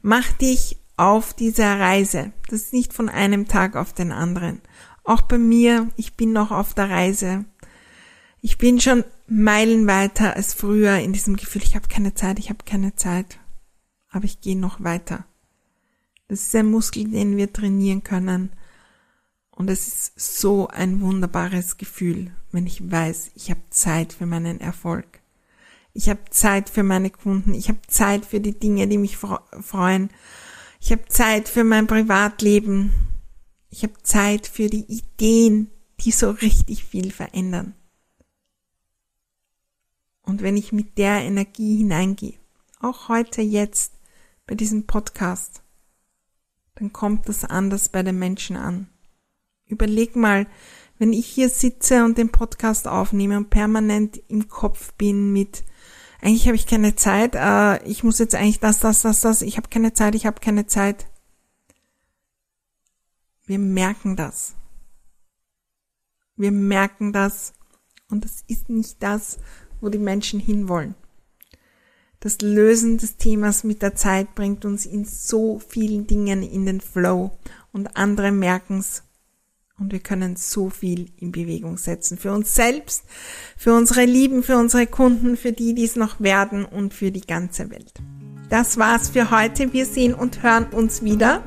Mach 0.01 0.31
dich 0.33 0.77
auf 0.97 1.35
dieser 1.35 1.79
Reise. 1.79 2.33
Das 2.49 2.61
ist 2.61 2.73
nicht 2.73 2.93
von 2.93 3.09
einem 3.09 3.47
Tag 3.47 3.75
auf 3.75 3.93
den 3.93 4.11
anderen. 4.11 4.61
Auch 5.03 5.21
bei 5.21 5.37
mir, 5.37 5.89
ich 5.97 6.17
bin 6.17 6.33
noch 6.33 6.49
auf 6.49 6.73
der 6.73 6.89
Reise. 6.89 7.45
Ich 8.41 8.57
bin 8.57 8.79
schon 8.79 9.03
Meilen 9.33 9.87
weiter 9.87 10.35
als 10.35 10.53
früher 10.53 10.97
in 10.97 11.13
diesem 11.13 11.37
Gefühl, 11.37 11.63
ich 11.63 11.75
habe 11.75 11.87
keine 11.87 12.13
Zeit, 12.13 12.37
ich 12.37 12.49
habe 12.49 12.65
keine 12.65 12.97
Zeit. 12.97 13.39
Aber 14.09 14.25
ich 14.25 14.41
gehe 14.41 14.57
noch 14.57 14.83
weiter. 14.83 15.23
Das 16.27 16.41
ist 16.41 16.55
ein 16.55 16.69
Muskel, 16.69 17.09
den 17.09 17.37
wir 17.37 17.53
trainieren 17.53 18.03
können. 18.03 18.51
Und 19.49 19.69
es 19.69 19.87
ist 19.87 20.39
so 20.41 20.67
ein 20.67 20.99
wunderbares 20.99 21.77
Gefühl, 21.77 22.31
wenn 22.51 22.67
ich 22.67 22.91
weiß, 22.91 23.31
ich 23.35 23.49
habe 23.49 23.61
Zeit 23.69 24.11
für 24.11 24.25
meinen 24.25 24.59
Erfolg. 24.59 25.21
Ich 25.93 26.09
habe 26.09 26.25
Zeit 26.29 26.69
für 26.69 26.83
meine 26.83 27.09
Kunden. 27.09 27.53
Ich 27.53 27.69
habe 27.69 27.79
Zeit 27.87 28.25
für 28.25 28.41
die 28.41 28.59
Dinge, 28.59 28.89
die 28.89 28.97
mich 28.97 29.15
freuen. 29.15 30.09
Ich 30.81 30.91
habe 30.91 31.05
Zeit 31.07 31.47
für 31.47 31.63
mein 31.63 31.87
Privatleben. 31.87 32.91
Ich 33.69 33.83
habe 33.83 33.93
Zeit 34.03 34.45
für 34.45 34.69
die 34.69 34.91
Ideen, 34.91 35.69
die 36.01 36.11
so 36.11 36.31
richtig 36.31 36.83
viel 36.83 37.11
verändern. 37.11 37.75
Und 40.31 40.41
wenn 40.41 40.55
ich 40.55 40.71
mit 40.71 40.97
der 40.97 41.17
Energie 41.23 41.79
hineingehe, 41.79 42.35
auch 42.79 43.09
heute 43.09 43.41
jetzt 43.41 43.95
bei 44.47 44.55
diesem 44.55 44.87
Podcast, 44.87 45.61
dann 46.75 46.93
kommt 46.93 47.27
das 47.27 47.43
anders 47.43 47.89
bei 47.89 48.01
den 48.01 48.17
Menschen 48.17 48.55
an. 48.55 48.87
Überleg 49.65 50.15
mal, 50.15 50.47
wenn 50.99 51.11
ich 51.11 51.25
hier 51.25 51.49
sitze 51.49 52.05
und 52.05 52.17
den 52.17 52.31
Podcast 52.31 52.87
aufnehme 52.87 53.35
und 53.35 53.49
permanent 53.49 54.21
im 54.29 54.47
Kopf 54.47 54.93
bin 54.93 55.33
mit, 55.33 55.65
eigentlich 56.21 56.45
habe 56.45 56.55
ich 56.55 56.65
keine 56.65 56.95
Zeit, 56.95 57.35
äh, 57.35 57.83
ich 57.83 58.05
muss 58.05 58.17
jetzt 58.17 58.33
eigentlich 58.33 58.61
das, 58.61 58.79
das, 58.79 59.01
das, 59.01 59.19
das, 59.19 59.41
ich 59.41 59.57
habe 59.57 59.67
keine 59.67 59.91
Zeit, 59.91 60.15
ich 60.15 60.25
habe 60.25 60.39
keine 60.39 60.65
Zeit. 60.65 61.07
Wir 63.45 63.59
merken 63.59 64.15
das. 64.15 64.55
Wir 66.37 66.53
merken 66.53 67.11
das 67.11 67.51
und 68.09 68.23
das 68.23 68.45
ist 68.47 68.69
nicht 68.69 69.03
das, 69.03 69.37
wo 69.81 69.89
die 69.89 69.99
Menschen 69.99 70.39
hinwollen. 70.39 70.95
Das 72.19 72.39
Lösen 72.41 72.97
des 72.97 73.17
Themas 73.17 73.63
mit 73.63 73.81
der 73.81 73.95
Zeit 73.95 74.35
bringt 74.35 74.63
uns 74.63 74.85
in 74.85 75.05
so 75.05 75.59
vielen 75.59 76.05
Dingen 76.05 76.43
in 76.43 76.65
den 76.65 76.79
Flow 76.79 77.31
und 77.73 77.97
andere 77.97 78.31
merken's 78.31 79.03
und 79.81 79.91
wir 79.91 79.99
können 79.99 80.35
so 80.35 80.69
viel 80.69 81.07
in 81.17 81.31
Bewegung 81.31 81.77
setzen. 81.77 82.17
Für 82.17 82.31
uns 82.31 82.53
selbst, 82.53 83.03
für 83.57 83.73
unsere 83.73 84.05
Lieben, 84.05 84.43
für 84.43 84.57
unsere 84.57 84.85
Kunden, 84.85 85.35
für 85.35 85.51
die, 85.51 85.73
die 85.73 85.85
es 85.85 85.95
noch 85.95 86.19
werden 86.19 86.63
und 86.63 86.93
für 86.93 87.11
die 87.11 87.25
ganze 87.25 87.71
Welt. 87.71 87.93
Das 88.49 88.77
war's 88.77 89.09
für 89.09 89.31
heute. 89.31 89.73
Wir 89.73 89.85
sehen 89.85 90.13
und 90.13 90.43
hören 90.43 90.65
uns 90.65 91.01
wieder. 91.01 91.41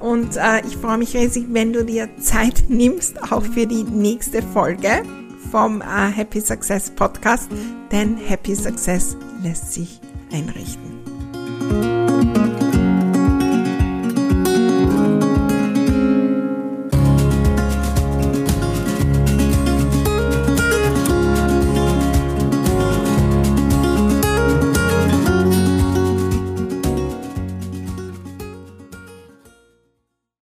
Und 0.00 0.36
äh, 0.36 0.60
ich 0.66 0.76
freue 0.76 0.98
mich 0.98 1.16
riesig, 1.16 1.46
wenn 1.50 1.72
du 1.72 1.84
dir 1.84 2.08
Zeit 2.18 2.64
nimmst, 2.68 3.22
auch 3.32 3.44
für 3.44 3.66
die 3.66 3.84
nächste 3.84 4.42
Folge 4.42 5.02
vom 5.50 5.80
äh, 5.80 6.10
Happy 6.10 6.40
Success 6.40 6.90
Podcast. 6.90 7.48
Denn 7.90 8.16
Happy 8.16 8.54
Success 8.54 9.16
lässt 9.42 9.72
sich 9.72 10.00
einrichten. 10.32 10.87